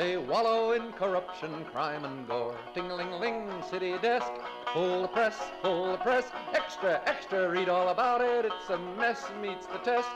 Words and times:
They 0.00 0.16
wallow 0.16 0.72
in 0.72 0.92
corruption, 0.92 1.66
crime, 1.66 2.06
and 2.06 2.26
gore. 2.26 2.56
Ting-ling-ling, 2.72 3.50
city 3.68 3.98
desk, 3.98 4.32
full 4.72 5.02
the 5.02 5.08
press, 5.08 5.36
full 5.60 5.92
the 5.92 5.98
press. 5.98 6.24
Extra, 6.54 7.02
extra, 7.04 7.50
read 7.50 7.68
all 7.68 7.90
about 7.90 8.22
it. 8.22 8.46
It's 8.46 8.70
a 8.70 8.78
mess, 8.78 9.22
meets 9.42 9.66
the 9.66 9.76
test. 9.80 10.08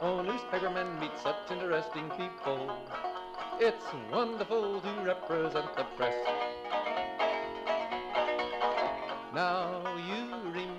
Oh, 0.00 0.22
newspapermen 0.22 0.98
meet 0.98 1.10
such 1.22 1.36
interesting 1.50 2.08
people. 2.16 2.74
It's 3.60 3.84
wonderful 4.10 4.80
to 4.80 4.90
represent 5.04 5.76
the 5.76 5.84
press. 5.98 6.14
Now 9.34 9.82
you 9.98 10.50
remember 10.50 10.75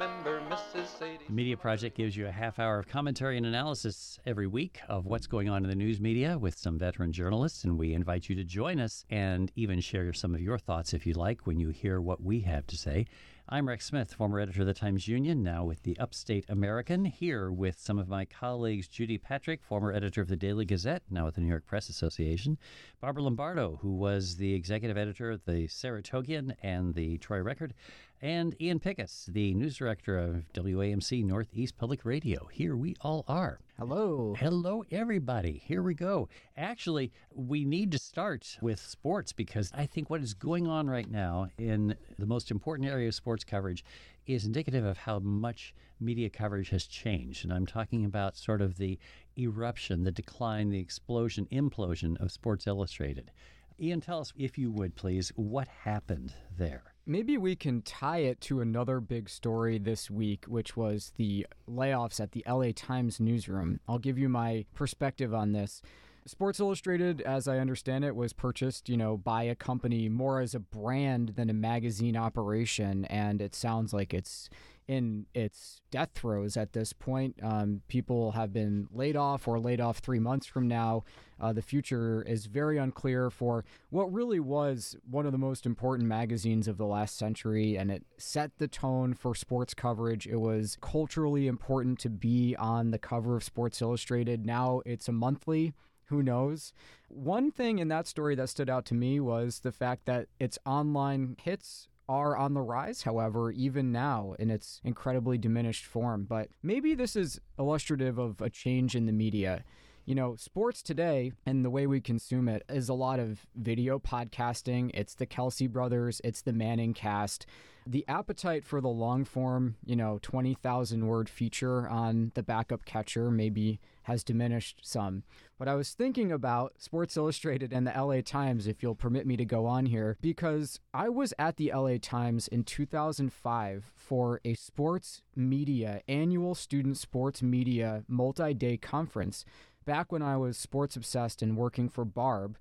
Sadie. 0.97 1.25
Media 1.29 1.55
Project 1.55 1.95
gives 1.95 2.17
you 2.17 2.25
a 2.25 2.31
half 2.31 2.57
hour 2.57 2.79
of 2.79 2.87
commentary 2.87 3.37
and 3.37 3.45
analysis 3.45 4.19
every 4.25 4.47
week 4.47 4.79
of 4.89 5.05
what's 5.05 5.27
going 5.27 5.47
on 5.47 5.63
in 5.63 5.69
the 5.69 5.75
news 5.75 5.99
media 5.99 6.39
with 6.39 6.57
some 6.57 6.79
veteran 6.79 7.11
journalists, 7.11 7.63
and 7.63 7.77
we 7.77 7.93
invite 7.93 8.29
you 8.29 8.35
to 8.35 8.43
join 8.43 8.79
us 8.79 9.05
and 9.11 9.51
even 9.55 9.79
share 9.79 10.11
some 10.13 10.33
of 10.33 10.41
your 10.41 10.57
thoughts 10.57 10.93
if 10.93 11.05
you 11.05 11.13
like 11.13 11.45
when 11.45 11.59
you 11.59 11.69
hear 11.69 12.01
what 12.01 12.23
we 12.23 12.39
have 12.39 12.65
to 12.67 12.77
say. 12.77 13.05
I'm 13.49 13.69
Rex 13.69 13.85
Smith, 13.85 14.13
former 14.13 14.41
editor 14.41 14.61
of 14.61 14.67
the 14.67 14.73
Times 14.73 15.07
Union, 15.07 15.41
now 15.41 15.63
with 15.63 15.83
the 15.83 15.97
Upstate 15.99 16.43
American, 16.49 17.05
here 17.05 17.49
with 17.49 17.79
some 17.79 17.97
of 17.97 18.09
my 18.09 18.25
colleagues 18.25 18.89
Judy 18.89 19.17
Patrick, 19.17 19.63
former 19.63 19.93
editor 19.93 20.21
of 20.21 20.27
the 20.27 20.35
Daily 20.35 20.65
Gazette, 20.65 21.03
now 21.09 21.25
with 21.25 21.35
the 21.35 21.41
New 21.41 21.47
York 21.47 21.65
Press 21.65 21.87
Association, 21.87 22.57
Barbara 22.99 23.23
Lombardo, 23.23 23.79
who 23.81 23.93
was 23.93 24.35
the 24.35 24.53
executive 24.53 24.97
editor 24.97 25.31
of 25.31 25.45
the 25.45 25.65
Saratogian 25.67 26.55
and 26.61 26.93
the 26.93 27.19
Troy 27.19 27.39
Record, 27.39 27.73
and 28.21 28.59
Ian 28.59 28.79
Pickus, 28.79 29.25
the 29.27 29.53
news 29.53 29.77
director 29.77 30.17
of 30.17 30.43
WAMC 30.53 31.23
Northeast 31.23 31.77
Public 31.77 32.03
Radio. 32.03 32.47
Here 32.51 32.75
we 32.75 32.95
all 33.01 33.23
are. 33.27 33.59
Hello. 33.77 34.35
Hello, 34.39 34.83
everybody. 34.91 35.61
Here 35.63 35.83
we 35.83 35.93
go. 35.93 36.27
Actually, 36.55 37.11
we 37.33 37.63
need 37.63 37.91
to 37.91 37.99
start 37.99 38.57
with 38.59 38.79
sports 38.79 39.33
because 39.33 39.71
I 39.73 39.85
think 39.85 40.09
what 40.09 40.21
is 40.21 40.33
going 40.33 40.65
on 40.67 40.89
right 40.89 41.09
now 41.09 41.49
in 41.59 41.95
the 42.17 42.25
most 42.25 42.49
important 42.49 42.89
area 42.89 43.07
of 43.07 43.15
sports 43.15 43.43
coverage 43.43 43.85
is 44.25 44.45
indicative 44.45 44.83
of 44.83 44.97
how 44.97 45.19
much 45.19 45.75
media 45.99 46.29
coverage 46.29 46.69
has 46.69 46.87
changed. 46.87 47.43
And 47.43 47.53
I'm 47.53 47.67
talking 47.67 48.03
about 48.03 48.35
sort 48.35 48.61
of 48.61 48.77
the 48.77 48.97
eruption, 49.37 50.03
the 50.03 50.11
decline, 50.11 50.69
the 50.69 50.79
explosion, 50.79 51.47
implosion 51.51 52.19
of 52.19 52.31
Sports 52.31 52.65
Illustrated. 52.65 53.31
Ian, 53.79 54.01
tell 54.01 54.21
us, 54.21 54.33
if 54.35 54.57
you 54.57 54.71
would 54.71 54.95
please, 54.95 55.31
what 55.35 55.67
happened 55.67 56.33
there? 56.57 56.95
Maybe 57.09 57.37
we 57.37 57.55
can 57.55 57.83
tie 57.83 58.17
it 58.17 58.41
to 58.41 58.59
another 58.59 58.99
big 58.99 59.29
story 59.29 59.77
this 59.77 60.11
week, 60.11 60.43
which 60.45 60.75
was 60.75 61.13
the 61.15 61.47
layoffs 61.65 62.19
at 62.19 62.33
the 62.33 62.43
LA 62.45 62.71
Times 62.75 63.21
newsroom. 63.21 63.79
I'll 63.87 63.97
give 63.97 64.17
you 64.17 64.27
my 64.27 64.65
perspective 64.75 65.33
on 65.33 65.53
this. 65.53 65.81
Sports 66.27 66.59
Illustrated, 66.59 67.21
as 67.21 67.47
I 67.47 67.57
understand 67.57 68.03
it, 68.03 68.13
was 68.15 68.33
purchased, 68.33 68.89
you 68.89 68.97
know, 68.97 69.15
by 69.15 69.43
a 69.43 69.55
company 69.55 70.09
more 70.09 70.41
as 70.41 70.53
a 70.53 70.59
brand 70.59 71.29
than 71.37 71.49
a 71.49 71.53
magazine 71.53 72.17
operation, 72.17 73.05
and 73.05 73.41
it 73.41 73.55
sounds 73.55 73.93
like 73.93 74.13
it's 74.13 74.49
in 74.87 75.25
its 75.33 75.81
death 75.89 76.09
throes 76.15 76.57
at 76.57 76.73
this 76.73 76.91
point. 76.93 77.35
Um, 77.41 77.81
people 77.87 78.31
have 78.31 78.51
been 78.53 78.87
laid 78.91 79.15
off 79.15 79.47
or 79.47 79.59
laid 79.59 79.81
off 79.81 79.99
three 79.99 80.19
months 80.19 80.47
from 80.47 80.67
now. 80.67 81.03
Uh, 81.39 81.53
the 81.53 81.61
future 81.61 82.23
is 82.23 82.45
very 82.45 82.77
unclear 82.77 83.29
for 83.29 83.63
what 83.89 84.11
really 84.11 84.39
was 84.39 84.95
one 85.09 85.25
of 85.25 85.31
the 85.31 85.37
most 85.37 85.65
important 85.65 86.07
magazines 86.07 86.67
of 86.67 86.77
the 86.77 86.85
last 86.85 87.17
century, 87.17 87.77
and 87.77 87.89
it 87.89 88.03
set 88.17 88.51
the 88.57 88.67
tone 88.67 89.13
for 89.13 89.33
sports 89.33 89.73
coverage. 89.73 90.27
It 90.27 90.37
was 90.37 90.77
culturally 90.81 91.47
important 91.47 91.99
to 91.99 92.09
be 92.09 92.55
on 92.57 92.91
the 92.91 92.99
cover 92.99 93.37
of 93.37 93.43
Sports 93.43 93.81
Illustrated. 93.81 94.45
Now 94.45 94.81
it's 94.85 95.07
a 95.07 95.13
monthly. 95.13 95.73
Who 96.07 96.23
knows? 96.23 96.73
One 97.09 97.51
thing 97.51 97.79
in 97.79 97.89
that 97.89 98.07
story 98.07 98.35
that 98.35 98.49
stood 98.49 98.69
out 98.69 98.85
to 98.85 98.93
me 98.93 99.19
was 99.19 99.59
the 99.59 99.71
fact 99.71 100.05
that 100.05 100.27
its 100.39 100.57
online 100.65 101.35
hits 101.41 101.87
are 102.09 102.37
on 102.37 102.53
the 102.53 102.61
rise, 102.61 103.01
however, 103.01 103.51
even 103.51 103.91
now 103.91 104.35
in 104.39 104.49
its 104.49 104.79
incredibly 104.83 105.37
diminished 105.37 105.85
form. 105.85 106.23
But 106.23 106.49
maybe 106.63 106.95
this 106.95 107.15
is 107.15 107.41
illustrative 107.59 108.17
of 108.17 108.41
a 108.41 108.49
change 108.49 108.95
in 108.95 109.05
the 109.05 109.11
media. 109.11 109.63
You 110.05 110.15
know, 110.15 110.37
sports 110.37 110.81
today 110.81 111.33
and 111.45 111.65
the 111.65 111.69
way 111.69 111.85
we 111.85 111.99
consume 111.99 112.47
it 112.47 112.63
is 112.69 112.87
a 112.87 112.93
lot 112.93 113.19
of 113.19 113.45
video 113.55 113.99
podcasting. 113.99 114.91
It's 114.93 115.15
the 115.15 115.27
Kelce 115.27 115.69
brothers, 115.69 116.21
it's 116.23 116.41
the 116.41 116.53
Manning 116.53 116.93
cast. 116.93 117.45
The 117.89 118.03
appetite 118.09 118.65
for 118.65 118.81
the 118.81 118.89
long 118.89 119.23
form, 119.23 119.77
you 119.85 119.95
know, 119.95 120.19
20,000 120.21 121.07
word 121.07 121.29
feature 121.29 121.87
on 121.87 122.33
the 122.35 122.43
backup 122.43 122.83
catcher 122.83 123.31
maybe 123.31 123.79
has 124.03 124.25
diminished 124.25 124.81
some. 124.83 125.23
But 125.57 125.69
I 125.69 125.75
was 125.75 125.93
thinking 125.93 126.29
about 126.29 126.73
Sports 126.79 127.15
Illustrated 127.15 127.71
and 127.71 127.87
the 127.87 127.93
LA 127.95 128.19
Times, 128.21 128.67
if 128.67 128.83
you'll 128.83 128.93
permit 128.93 129.25
me 129.25 129.37
to 129.37 129.45
go 129.45 129.65
on 129.65 129.85
here, 129.85 130.17
because 130.21 130.81
I 130.93 131.07
was 131.07 131.33
at 131.39 131.55
the 131.55 131.71
LA 131.73 131.97
Times 132.01 132.49
in 132.49 132.65
2005 132.65 133.91
for 133.95 134.41
a 134.43 134.53
sports 134.55 135.21
media, 135.33 136.01
annual 136.09 136.55
student 136.55 136.97
sports 136.97 137.41
media 137.41 138.03
multi 138.09 138.53
day 138.53 138.75
conference 138.75 139.45
back 139.85 140.11
when 140.11 140.21
I 140.21 140.35
was 140.35 140.57
sports 140.57 140.97
obsessed 140.97 141.41
and 141.41 141.55
working 141.55 141.87
for 141.87 142.03
Barb. 142.03 142.57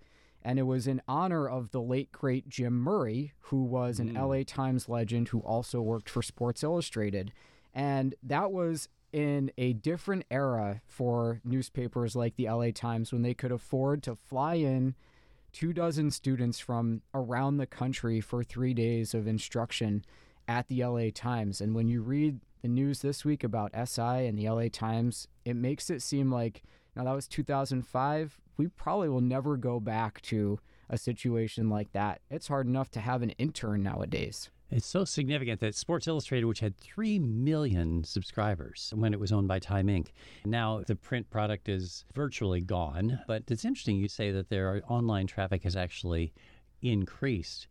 And 0.46 0.60
it 0.60 0.62
was 0.62 0.86
in 0.86 1.02
honor 1.08 1.48
of 1.48 1.72
the 1.72 1.82
late, 1.82 2.12
great 2.12 2.48
Jim 2.48 2.74
Murray, 2.74 3.32
who 3.40 3.64
was 3.64 3.98
an 3.98 4.14
hmm. 4.14 4.16
LA 4.16 4.42
Times 4.46 4.88
legend 4.88 5.26
who 5.28 5.40
also 5.40 5.80
worked 5.80 6.08
for 6.08 6.22
Sports 6.22 6.62
Illustrated. 6.62 7.32
And 7.74 8.14
that 8.22 8.52
was 8.52 8.88
in 9.12 9.50
a 9.58 9.72
different 9.72 10.24
era 10.30 10.82
for 10.86 11.40
newspapers 11.42 12.14
like 12.14 12.36
the 12.36 12.48
LA 12.48 12.70
Times 12.72 13.12
when 13.12 13.22
they 13.22 13.34
could 13.34 13.50
afford 13.50 14.04
to 14.04 14.14
fly 14.14 14.54
in 14.54 14.94
two 15.52 15.72
dozen 15.72 16.12
students 16.12 16.60
from 16.60 17.02
around 17.12 17.56
the 17.56 17.66
country 17.66 18.20
for 18.20 18.44
three 18.44 18.72
days 18.72 19.14
of 19.14 19.26
instruction 19.26 20.04
at 20.46 20.68
the 20.68 20.84
LA 20.84 21.08
Times. 21.12 21.60
And 21.60 21.74
when 21.74 21.88
you 21.88 22.02
read 22.02 22.38
the 22.62 22.68
news 22.68 23.00
this 23.00 23.24
week 23.24 23.42
about 23.42 23.72
SI 23.74 24.26
and 24.28 24.38
the 24.38 24.48
LA 24.48 24.68
Times, 24.70 25.26
it 25.44 25.56
makes 25.56 25.90
it 25.90 26.02
seem 26.02 26.30
like 26.30 26.62
now 26.96 27.04
that 27.04 27.14
was 27.14 27.28
2005. 27.28 28.40
We 28.56 28.68
probably 28.68 29.08
will 29.08 29.20
never 29.20 29.56
go 29.56 29.78
back 29.78 30.22
to 30.22 30.58
a 30.88 30.96
situation 30.96 31.68
like 31.68 31.92
that. 31.92 32.20
It's 32.30 32.48
hard 32.48 32.66
enough 32.66 32.90
to 32.92 33.00
have 33.00 33.22
an 33.22 33.30
intern 33.30 33.82
nowadays. 33.82 34.50
It's 34.70 34.86
so 34.86 35.04
significant 35.04 35.60
that 35.60 35.76
Sports 35.76 36.08
Illustrated, 36.08 36.46
which 36.46 36.58
had 36.60 36.76
3 36.76 37.20
million 37.20 38.02
subscribers 38.02 38.92
when 38.96 39.12
it 39.12 39.20
was 39.20 39.30
owned 39.30 39.46
by 39.46 39.60
Time 39.60 39.86
Inc., 39.86 40.08
now 40.44 40.82
the 40.84 40.96
print 40.96 41.30
product 41.30 41.68
is 41.68 42.04
virtually 42.14 42.60
gone. 42.60 43.20
But 43.28 43.44
it's 43.48 43.64
interesting 43.64 43.96
you 43.96 44.08
say 44.08 44.32
that 44.32 44.48
their 44.48 44.82
online 44.88 45.28
traffic 45.28 45.62
has 45.62 45.76
actually 45.76 46.32
increased. 46.82 47.68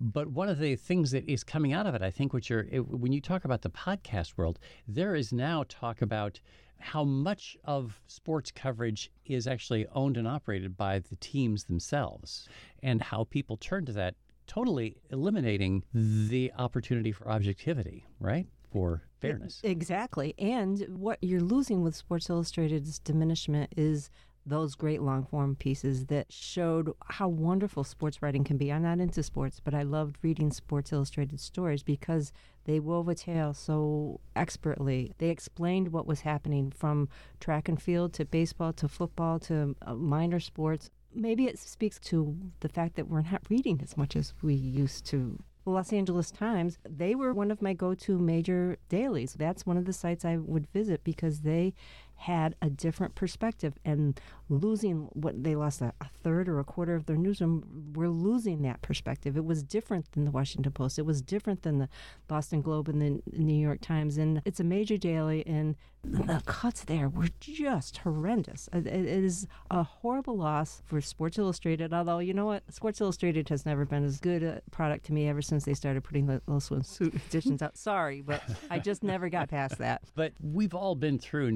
But 0.00 0.28
one 0.28 0.48
of 0.48 0.58
the 0.58 0.76
things 0.76 1.10
that 1.10 1.28
is 1.28 1.42
coming 1.44 1.72
out 1.72 1.86
of 1.86 1.94
it, 1.94 2.02
I 2.02 2.10
think, 2.10 2.32
which 2.32 2.50
are 2.50 2.64
when 2.64 3.12
you 3.12 3.20
talk 3.20 3.44
about 3.44 3.62
the 3.62 3.70
podcast 3.70 4.36
world, 4.36 4.58
there 4.86 5.14
is 5.14 5.32
now 5.32 5.64
talk 5.68 6.00
about 6.00 6.40
how 6.80 7.04
much 7.04 7.56
of 7.64 8.00
sports 8.06 8.50
coverage 8.50 9.10
is 9.24 9.46
actually 9.46 9.86
owned 9.94 10.16
and 10.16 10.28
operated 10.28 10.76
by 10.76 10.98
the 10.98 11.16
teams 11.16 11.64
themselves, 11.64 12.48
and 12.82 13.02
how 13.02 13.24
people 13.24 13.56
turn 13.56 13.84
to 13.86 13.92
that, 13.92 14.14
totally 14.46 14.96
eliminating 15.10 15.84
the 15.92 16.52
opportunity 16.56 17.12
for 17.12 17.28
objectivity, 17.28 18.06
right? 18.20 18.46
For 18.70 19.02
fairness. 19.20 19.60
Exactly. 19.64 20.34
And 20.38 20.86
what 20.88 21.18
you're 21.22 21.40
losing 21.40 21.82
with 21.82 21.96
Sports 21.96 22.28
Illustrated's 22.28 22.98
diminishment 22.98 23.72
is 23.76 24.10
those 24.48 24.74
great 24.74 25.02
long 25.02 25.24
form 25.24 25.56
pieces 25.56 26.06
that 26.06 26.32
showed 26.32 26.92
how 27.06 27.28
wonderful 27.28 27.84
sports 27.84 28.22
writing 28.22 28.44
can 28.44 28.56
be. 28.56 28.72
I'm 28.72 28.82
not 28.82 29.00
into 29.00 29.22
sports, 29.22 29.60
but 29.62 29.74
I 29.74 29.82
loved 29.82 30.16
reading 30.22 30.50
Sports 30.50 30.92
Illustrated 30.92 31.40
stories 31.40 31.82
because 31.82 32.32
they 32.64 32.80
wove 32.80 33.08
a 33.08 33.14
tale 33.14 33.54
so 33.54 34.20
expertly. 34.36 35.12
They 35.18 35.30
explained 35.30 35.92
what 35.92 36.06
was 36.06 36.20
happening 36.20 36.70
from 36.70 37.08
track 37.40 37.68
and 37.68 37.80
field 37.80 38.12
to 38.14 38.24
baseball 38.24 38.72
to 38.74 38.88
football 38.88 39.38
to 39.40 39.76
uh, 39.82 39.94
minor 39.94 40.40
sports. 40.40 40.90
Maybe 41.14 41.46
it 41.46 41.58
speaks 41.58 41.98
to 42.00 42.36
the 42.60 42.68
fact 42.68 42.96
that 42.96 43.08
we're 43.08 43.22
not 43.22 43.42
reading 43.48 43.80
as 43.82 43.96
much 43.96 44.16
as 44.16 44.34
we 44.42 44.54
used 44.54 45.04
to 45.06 45.38
the 45.68 45.74
Los 45.74 45.92
Angeles 45.92 46.30
Times, 46.30 46.78
they 46.88 47.14
were 47.14 47.34
one 47.34 47.50
of 47.50 47.60
my 47.60 47.74
go 47.74 47.94
to 47.94 48.18
major 48.18 48.78
dailies. 48.88 49.34
That's 49.34 49.66
one 49.66 49.76
of 49.76 49.84
the 49.84 49.92
sites 49.92 50.24
I 50.24 50.38
would 50.38 50.66
visit 50.72 51.04
because 51.04 51.40
they 51.40 51.74
had 52.18 52.56
a 52.60 52.68
different 52.68 53.14
perspective 53.14 53.74
and 53.84 54.20
losing 54.48 55.08
what 55.12 55.44
they 55.44 55.54
lost 55.54 55.80
a, 55.80 55.92
a, 56.00 56.08
third 56.20 56.48
or 56.48 56.58
a 56.58 56.64
quarter 56.64 56.96
of 56.96 57.06
their 57.06 57.16
newsroom 57.16 57.92
we're 57.94 58.08
losing 58.08 58.62
that 58.62 58.82
perspective. 58.82 59.36
It 59.36 59.44
was 59.44 59.62
different 59.62 60.10
than 60.12 60.24
the 60.24 60.32
washington 60.32 60.72
post. 60.72 60.98
It 60.98 61.06
was 61.06 61.22
different 61.22 61.62
than 61.62 61.78
the 61.78 61.88
boston 62.26 62.60
globe 62.60 62.88
and 62.88 63.00
the 63.00 63.22
new 63.38 63.54
york 63.54 63.80
times. 63.80 64.18
And 64.18 64.42
it's 64.44 64.58
a 64.58 64.64
major 64.64 64.96
daily 64.96 65.46
and 65.46 65.76
the 66.02 66.42
cuts 66.46 66.84
there 66.84 67.08
were 67.08 67.28
just 67.40 67.98
horrendous. 67.98 68.68
It 68.72 68.86
is 68.86 69.46
a 69.70 69.84
horrible 69.84 70.36
loss 70.36 70.82
for 70.86 71.00
sports 71.00 71.38
illustrated 71.38 71.92
although 71.92 72.18
you 72.18 72.34
know 72.34 72.46
what? 72.46 72.64
Sports 72.74 73.00
illustrated 73.00 73.48
has 73.48 73.64
never 73.64 73.84
been 73.84 74.04
as 74.04 74.18
good 74.18 74.42
a 74.42 74.60
product 74.72 75.06
to 75.06 75.12
me 75.12 75.28
ever 75.28 75.40
since 75.40 75.64
they 75.64 75.74
started 75.74 76.02
putting 76.02 76.26
little 76.26 76.42
swimsuit 76.58 77.14
editions 77.28 77.62
out. 77.62 77.78
Sorry 77.78 78.22
but 78.22 78.42
i 78.70 78.80
just 78.80 79.04
never 79.04 79.28
got 79.28 79.48
past 79.48 79.78
that. 79.78 80.02
But 80.16 80.32
we've 80.42 80.74
all 80.74 80.96
been 80.96 81.20
through 81.20 81.52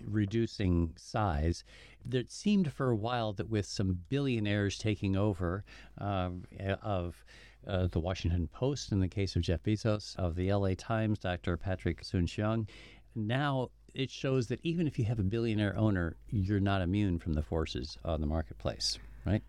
reducing 0.00 0.92
size 0.96 1.64
there 2.04 2.24
seemed 2.28 2.72
for 2.72 2.90
a 2.90 2.96
while 2.96 3.32
that 3.32 3.48
with 3.48 3.66
some 3.66 4.00
billionaires 4.08 4.78
taking 4.78 5.16
over 5.16 5.64
uh, 6.00 6.30
of 6.82 7.24
uh, 7.66 7.86
the 7.86 8.00
Washington 8.00 8.46
Post 8.48 8.92
in 8.92 9.00
the 9.00 9.08
case 9.08 9.36
of 9.36 9.42
Jeff 9.42 9.62
Bezos, 9.62 10.14
of 10.16 10.34
the 10.34 10.52
LA 10.52 10.72
Times, 10.76 11.18
Dr. 11.18 11.56
Patrick 11.56 12.04
Soon-Shiong, 12.04 12.68
now 13.14 13.70
it 13.94 14.10
shows 14.10 14.48
that 14.48 14.60
even 14.62 14.86
if 14.86 14.98
you 14.98 15.04
have 15.06 15.18
a 15.18 15.22
billionaire 15.22 15.76
owner, 15.76 16.16
you're 16.28 16.60
not 16.60 16.82
immune 16.82 17.18
from 17.18 17.32
the 17.32 17.42
forces 17.42 17.96
on 18.04 18.20
the 18.20 18.26
marketplace, 18.26 18.98
right? 19.24 19.42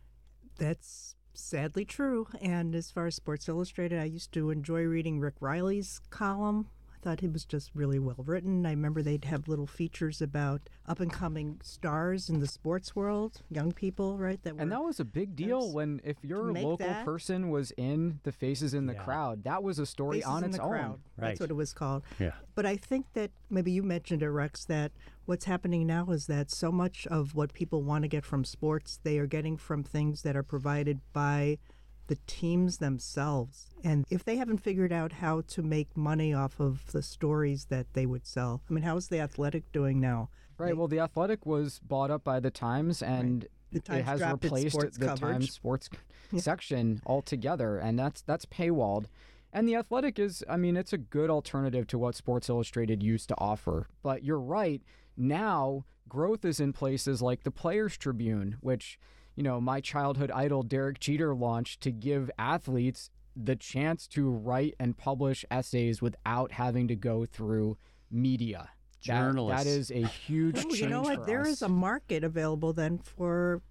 That's 0.58 1.16
sadly 1.34 1.84
true. 1.84 2.28
And 2.42 2.74
as 2.76 2.92
far 2.92 3.08
as 3.08 3.16
Sports 3.16 3.50
Illustrated, 3.50 4.00
I 4.00 4.06
used 4.06 4.32
to 4.34 4.52
enjoy 4.52 4.84
reading 4.84 5.20
Rick 5.20 5.36
Reilly's 5.42 6.00
column 6.10 6.68
thought 7.06 7.22
it 7.22 7.32
was 7.32 7.46
just 7.46 7.70
really 7.76 8.00
well 8.00 8.24
written. 8.26 8.66
I 8.66 8.72
remember 8.72 9.04
they'd 9.04 9.26
have 9.26 9.48
little 9.48 9.68
features 9.68 10.24
about 10.24 10.62
up 10.88 11.00
and 11.00 11.14
coming 11.14 11.60
stars 11.62 12.30
in 12.30 12.40
the 12.40 12.48
sports 12.48 12.96
world, 12.96 13.44
young 13.52 13.72
people, 13.74 14.18
right? 14.18 14.42
That 14.42 14.56
and 14.58 14.72
that 14.72 14.84
was 14.84 15.00
a 15.00 15.06
big 15.06 15.36
deal 15.36 15.72
when 15.72 16.02
if 16.04 16.18
your 16.24 16.52
local 16.52 16.78
that, 16.78 17.06
person 17.06 17.52
was 17.52 17.70
in 17.78 18.22
the 18.24 18.32
Faces 18.32 18.74
in 18.74 18.88
the 18.88 18.94
yeah. 18.94 19.04
Crowd, 19.04 19.44
that 19.44 19.62
was 19.62 19.78
a 19.78 19.86
story 19.86 20.18
Faces 20.18 20.32
on 20.32 20.44
its 20.46 20.58
own. 20.58 20.70
Crowd. 20.70 21.00
Right. 21.16 21.28
That's 21.28 21.42
what 21.42 21.52
it 21.52 21.56
was 21.56 21.74
called. 21.74 22.02
Yeah. 22.18 22.32
But 22.56 22.66
I 22.66 22.76
think 22.76 23.06
that 23.14 23.30
maybe 23.52 23.72
you 23.72 23.84
mentioned 23.84 24.24
it, 24.24 24.30
Rex, 24.30 24.66
that 24.66 24.92
what's 25.28 25.46
happening 25.46 25.86
now 25.86 26.08
is 26.10 26.26
that 26.26 26.50
so 26.50 26.72
much 26.72 27.06
of 27.06 27.36
what 27.36 27.54
people 27.54 27.84
want 27.84 28.02
to 28.02 28.08
get 28.08 28.26
from 28.26 28.44
sports, 28.44 29.00
they 29.04 29.20
are 29.20 29.28
getting 29.28 29.58
from 29.58 29.84
things 29.84 30.24
that 30.24 30.36
are 30.36 30.44
provided 30.44 31.02
by 31.14 31.60
the 32.08 32.18
teams 32.28 32.78
themselves. 32.78 33.68
And 33.84 34.06
if 34.10 34.24
they 34.24 34.38
haven't 34.38 34.60
figured 34.60 34.92
out 34.92 35.14
how 35.14 35.42
to 35.48 35.62
make 35.62 35.96
money 35.96 36.34
off 36.34 36.60
of 36.60 36.92
the 36.92 37.02
stories 37.02 37.66
that 37.66 37.94
they 37.94 38.06
would 38.06 38.26
sell, 38.26 38.62
I 38.70 38.74
mean, 38.74 38.84
how's 38.84 39.08
the 39.08 39.20
Athletic 39.20 39.72
doing 39.72 40.00
now? 40.00 40.30
Right. 40.58 40.68
They, 40.68 40.74
well, 40.74 40.88
the 40.88 41.00
Athletic 41.00 41.46
was 41.46 41.80
bought 41.80 42.12
up 42.12 42.24
by 42.24 42.40
the 42.40 42.52
Times, 42.52 43.02
and 43.02 43.44
right. 43.44 43.52
the 43.72 43.80
Times 43.82 44.00
it 44.00 44.06
has 44.06 44.22
replaced 44.22 44.80
the 45.00 45.06
coverage. 45.08 45.20
Times 45.20 45.52
sports 45.52 45.90
yeah. 46.32 46.40
section 46.40 47.02
altogether, 47.06 47.78
and 47.78 48.00
that's 48.00 48.22
that's 48.22 48.46
paywalled. 48.46 49.06
And 49.52 49.70
the 49.70 49.76
Athletic 49.76 50.20
is, 50.20 50.44
I 50.50 50.58
mean, 50.58 50.76
it's 50.76 50.92
a 50.92 50.98
good 50.98 51.30
alternative 51.30 51.88
to 51.88 51.98
what 51.98 52.16
Sports 52.16 52.50
Illustrated 52.50 53.02
used 53.02 53.30
to 53.30 53.36
offer. 53.38 53.88
But 54.04 54.22
you're 54.22 54.40
right. 54.40 54.82
Now, 55.16 55.86
growth 56.10 56.44
is 56.44 56.60
in 56.60 56.74
places 56.74 57.22
like 57.22 57.44
the 57.44 57.52
Players 57.52 57.96
Tribune, 57.98 58.58
which 58.60 59.00
you 59.36 59.44
know, 59.44 59.60
my 59.60 59.82
childhood 59.82 60.32
idol 60.32 60.64
Derek 60.64 61.00
Jeter 61.00 61.36
launched 61.36 61.82
to 61.82 61.92
give 61.92 62.32
athletes 62.38 63.10
the 63.36 63.56
chance 63.56 64.08
to 64.08 64.30
write 64.30 64.76
and 64.80 64.98
publish 64.98 65.44
essays 65.52 66.02
without 66.02 66.54
having 66.54 66.88
to 66.88 66.96
go 66.96 67.26
through 67.26 67.78
media. 68.10 68.70
Journalists. 69.02 69.64
That, 69.64 69.70
that 69.70 69.78
is 69.78 69.92
a 69.92 70.08
huge 70.08 70.66
oh, 70.66 70.74
You 70.74 70.88
know 70.88 71.02
what? 71.02 71.28
There 71.28 71.42
us. 71.42 71.50
is 71.50 71.62
a 71.62 71.70
market 71.70 72.24
available 72.24 72.74
then 72.74 72.98
for 72.98 73.62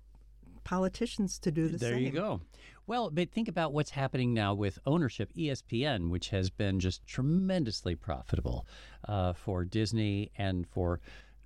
politicians 0.62 1.38
to 1.40 1.50
do 1.50 1.68
the 1.68 1.78
there 1.78 1.92
same. 1.92 2.04
There 2.04 2.12
you 2.12 2.12
go. 2.12 2.40
Well, 2.86 3.10
but 3.10 3.30
think 3.30 3.48
about 3.48 3.72
what's 3.72 3.90
happening 3.90 4.34
now 4.34 4.54
with 4.54 4.78
ownership. 4.84 5.32
ESPN, 5.34 6.10
which 6.10 6.28
has 6.28 6.50
been 6.50 6.78
just 6.80 7.06
tremendously 7.06 7.94
profitable 7.94 8.66
uh, 9.08 9.32
for 9.32 9.64
Disney 9.64 10.30
and 10.36 10.66
for 10.68 11.00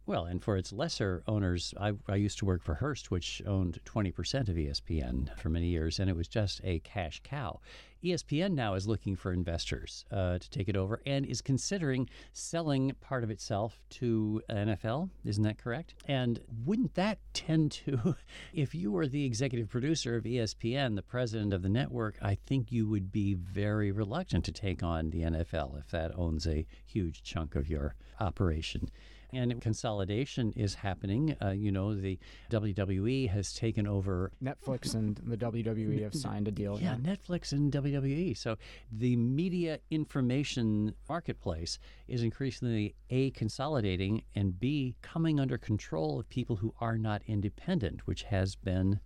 well, 0.08 0.24
and 0.24 0.42
for 0.42 0.56
its 0.56 0.72
lesser 0.72 1.22
owners, 1.28 1.74
I, 1.78 1.92
I, 2.08 2.16
used 2.16 2.38
to 2.38 2.46
work 2.46 2.62
for 2.62 2.76
Hearst, 2.76 3.10
which 3.10 3.42
owned 3.46 3.78
20% 3.84 4.48
of 4.48 4.56
ESPN 4.56 5.38
for 5.38 5.50
many 5.50 5.66
years, 5.66 6.00
and 6.00 6.08
it 6.08 6.16
was 6.16 6.26
just 6.26 6.62
a 6.64 6.78
cash 6.78 7.20
cow. 7.22 7.60
ESPN 8.02 8.52
now 8.52 8.72
is 8.72 8.88
looking 8.88 9.16
for 9.16 9.34
investors 9.34 10.06
uh, 10.10 10.38
to 10.38 10.50
take 10.50 10.66
it 10.66 10.76
over 10.76 11.02
and 11.04 11.26
is 11.26 11.42
considering 11.42 12.08
selling 12.32 12.92
part 13.02 13.22
of 13.22 13.30
itself 13.30 13.82
to 13.90 14.40
NFL. 14.48 15.10
Isn't 15.26 15.42
that 15.42 15.58
correct? 15.58 15.94
And 16.06 16.40
wouldn't 16.64 16.94
that 16.94 17.18
tend 17.34 17.72
to, 17.72 18.16
if 18.54 18.74
you 18.74 18.90
were 18.90 19.06
the 19.06 19.26
executive 19.26 19.68
producer 19.68 20.16
of 20.16 20.24
ESPN, 20.24 20.96
the 20.96 21.02
president 21.02 21.52
of 21.52 21.60
the 21.60 21.68
network, 21.68 22.16
I 22.22 22.38
think 22.46 22.72
you 22.72 22.88
would 22.88 23.12
be 23.12 23.34
very 23.34 23.92
reluctant 23.92 24.46
to 24.46 24.52
take 24.52 24.82
on 24.82 25.10
the 25.10 25.20
NFL 25.20 25.78
if 25.78 25.90
that 25.90 26.16
owns 26.16 26.46
a 26.46 26.66
huge 26.86 27.22
chunk 27.22 27.54
of 27.54 27.68
your 27.68 27.94
operation 28.20 28.90
and 29.32 29.60
consolidation 29.60 30.52
is 30.56 30.74
happening. 30.74 31.36
Uh, 31.42 31.50
you 31.50 31.70
know, 31.70 31.94
the 31.94 32.18
WWE 32.50 33.28
has 33.30 33.52
taken 33.52 33.86
over. 33.86 34.32
Netflix 34.42 34.94
and 34.94 35.16
the 35.16 35.36
WWE 35.36 36.02
have 36.02 36.14
signed 36.14 36.48
a 36.48 36.50
deal. 36.50 36.78
Yeah, 36.80 36.96
yeah, 37.02 37.14
Netflix 37.14 37.52
and 37.52 37.72
WWE. 37.72 38.36
So 38.36 38.56
the 38.90 39.16
media 39.16 39.80
information 39.90 40.94
marketplace 41.08 41.78
is 42.06 42.22
increasingly 42.22 42.94
A, 43.10 43.30
consolidating, 43.30 44.22
and 44.34 44.58
B, 44.58 44.96
coming 45.02 45.38
under 45.40 45.58
control 45.58 46.20
of 46.20 46.28
people 46.28 46.56
who 46.56 46.74
are 46.80 46.98
not 46.98 47.22
independent, 47.26 48.06
which 48.06 48.24
has 48.24 48.56
been 48.56 49.00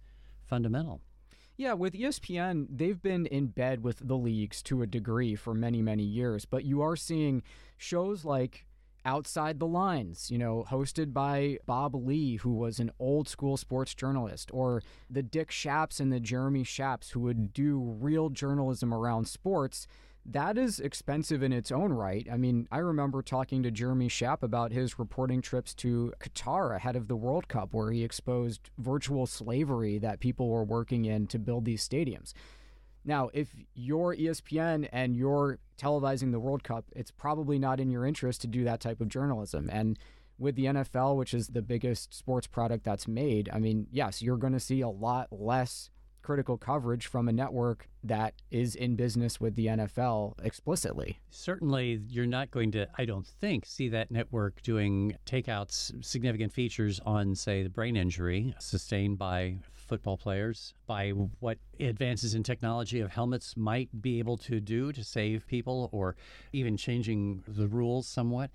fundamental. 0.47 1.01
Yeah, 1.57 1.75
with 1.75 1.93
ESPN, 1.93 2.67
they've 2.71 3.01
been 3.01 3.27
in 3.27 3.49
bed 3.49 3.85
with 3.85 4.07
the 4.07 4.17
leagues 4.17 4.63
to 4.65 4.83
a 4.83 4.87
degree 4.87 5.35
for 5.35 5.55
many, 5.55 5.83
many 5.83 6.03
years, 6.03 6.45
but 6.45 6.65
you 6.65 6.81
are 6.81 6.97
seeing 6.97 7.43
shows 7.77 8.25
like 8.25 8.67
Outside 9.05 9.59
the 9.59 9.67
Lines, 9.67 10.31
you 10.31 10.39
know, 10.39 10.65
hosted 10.71 11.13
by 11.13 11.59
Bob 11.67 11.95
Ley, 11.95 12.37
who 12.37 12.53
was 12.53 12.79
an 12.79 12.93
old 12.99 13.29
school 13.29 13.57
sports 13.57 13.95
journalist, 13.95 14.51
or 14.53 14.83
the 15.11 15.23
Dick 15.23 15.51
Schaaps 15.51 15.99
and 15.99 16.13
the 16.13 16.21
Jeremy 16.21 16.63
Schaaps, 16.63 17.11
who 17.11 17.21
would 17.21 17.53
do 17.53 17.81
real 17.81 18.31
journalism 18.31 18.95
around 18.95 19.27
sports. 19.27 19.87
That 20.25 20.57
is 20.57 20.79
expensive 20.79 21.43
in 21.43 21.53
its 21.53 21.73
own 21.73 21.93
right. 21.93 22.29
I 22.33 22.37
mean, 22.37 22.69
I 22.71 22.79
remember 22.79 23.23
talking 23.23 23.65
to 23.65 23.73
Jeremy 23.73 24.09
Schaap 24.09 24.45
about 24.45 24.71
his 24.71 24.97
reporting 24.97 25.43
trips 25.43 25.75
to 25.77 26.13
Qatar 26.21 26.77
ahead 26.77 26.95
of 26.95 27.09
the 27.09 27.17
World 27.17 27.49
Cup, 27.49 27.75
where 27.75 27.91
he 27.91 28.05
exposed 28.05 28.71
virtual 28.79 29.27
slavery 29.27 29.99
that 29.99 30.21
people 30.21 30.49
were 30.49 30.63
working 30.63 31.07
in 31.07 31.27
to 31.27 31.41
build 31.41 31.65
these 31.65 31.87
stadiums. 31.87 32.35
Now, 33.05 33.31
if 33.33 33.55
you're 33.75 34.15
ESPN 34.15 34.89
and 34.93 35.17
you're 35.17 35.59
televising 35.79 36.33
the 36.33 36.41
World 36.41 36.63
Cup, 36.63 36.85
it's 36.95 37.11
probably 37.11 37.59
not 37.59 37.81
in 37.81 37.91
your 37.91 38.07
interest 38.07 38.41
to 38.43 38.47
do 38.47 38.65
that 38.65 38.81
type 38.81 39.01
of 39.01 39.09
journalism. 39.09 39.69
And 39.73 39.99
with 40.39 40.57
the 40.57 40.67
NFL, 40.67 41.17
which 41.17 41.35
is 41.35 41.49
the 41.49 41.63
biggest 41.63 42.15
sports 42.15 42.47
product 42.47 42.85
that's 42.85 43.09
made, 43.09 43.49
I 43.53 43.59
mean, 43.59 43.87
yes, 43.91 44.23
you're 44.23 44.37
going 44.37 44.53
to 44.53 44.61
see 44.61 44.81
a 44.81 44.89
lot 44.89 45.29
less 45.31 45.91
critical 46.23 46.57
coverage 46.57 47.07
from 47.07 47.29
a 47.29 47.33
network 47.33 47.89
that 48.05 48.35
is 48.51 48.75
in 48.75 48.95
business 48.97 49.41
with 49.41 49.57
the 49.57 49.67
NFL 49.67 50.35
explicitly. 50.45 51.19
Certainly, 51.31 52.03
you're 52.09 52.27
not 52.27 52.51
going 52.51 52.71
to, 52.73 52.89
I 52.97 53.05
don't 53.05 53.27
think, 53.27 53.67
see 53.67 53.89
that 53.89 54.11
network 54.11 54.63
doing 54.63 55.17
takeouts, 55.27 56.05
significant 56.05 56.53
features 56.53 57.01
on, 57.05 57.35
say, 57.35 57.63
the 57.63 57.69
brain 57.69 57.97
injury 57.97 58.55
sustained 58.61 59.19
by 59.19 59.57
football 59.93 60.17
players 60.17 60.73
by 60.87 61.11
what 61.11 61.59
advances 61.79 62.35
in 62.35 62.43
technology 62.43 63.01
of 63.01 63.11
helmets 63.11 63.59
might 63.59 63.91
be 64.01 64.19
able 64.19 64.39
to 64.39 64.59
do 64.59 64.91
to 64.91 65.05
save 65.05 65.47
people 65.47 65.91
or 65.93 66.17
even 66.55 66.79
changing 66.79 67.45
the 67.47 67.69
rules 67.69 68.07
somewhat 68.07 68.51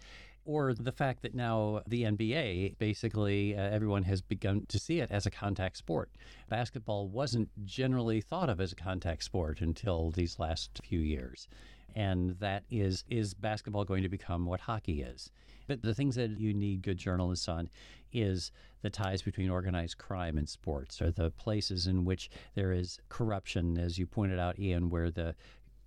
or 0.46 0.74
the 0.74 0.92
fact 0.92 1.22
that 1.22 1.36
now 1.36 1.84
the 1.86 2.02
NBA, 2.02 2.80
basically 2.80 3.56
uh, 3.56 3.62
everyone 3.62 4.02
has 4.06 4.20
begun 4.20 4.66
to 4.70 4.80
see 4.80 5.00
it 5.00 5.12
as 5.12 5.28
a 5.28 5.30
contact 5.30 5.78
sport. 5.78 6.10
Basketball 6.50 7.08
wasn't 7.08 7.50
generally 7.66 8.20
thought 8.20 8.50
of 8.50 8.60
as 8.60 8.72
a 8.72 8.76
contact 8.76 9.24
sport 9.24 9.62
until 9.62 10.10
these 10.10 10.40
last 10.40 10.82
few 10.84 11.02
years. 11.02 11.48
And 11.96 12.32
that 12.40 12.64
is 12.72 13.04
is 13.12 13.36
basketball 13.36 13.86
going 13.86 14.02
to 14.02 14.10
become 14.10 14.48
what 14.48 14.62
hockey 14.62 15.04
is? 15.04 15.32
But 15.68 15.84
the 15.84 15.94
things 15.94 16.16
that 16.16 16.40
you 16.40 16.52
need 16.56 16.82
good 16.82 16.98
journalists 16.98 17.48
on 17.48 17.70
is 18.12 18.52
the 18.88 18.92
ties 18.92 19.22
between 19.22 19.50
organized 19.50 19.98
crime 19.98 20.38
and 20.38 20.48
sports, 20.48 21.02
or 21.02 21.12
the 21.12 21.30
places 21.32 21.88
in 21.88 22.06
which 22.06 22.30
there 22.56 22.72
is 22.72 23.02
corruption, 23.10 23.78
as 23.78 23.98
you 23.98 24.08
pointed 24.08 24.40
out, 24.40 24.58
Ian, 24.58 24.90
where 24.90 25.12
the 25.12 25.36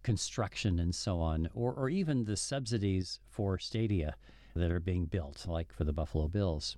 construction 0.02 0.78
and 0.78 0.95
so 0.95 1.19
on, 1.19 1.49
or, 1.54 1.73
or 1.73 1.88
even 1.88 2.25
the 2.25 2.37
subsidies 2.37 3.19
for 3.30 3.59
stadia 3.59 4.14
that 4.54 4.71
are 4.71 4.80
being 4.80 5.07
built, 5.07 5.47
like 5.49 5.73
for 5.73 5.85
the 5.85 5.95
Buffalo 5.95 6.28
Bills. 6.28 6.76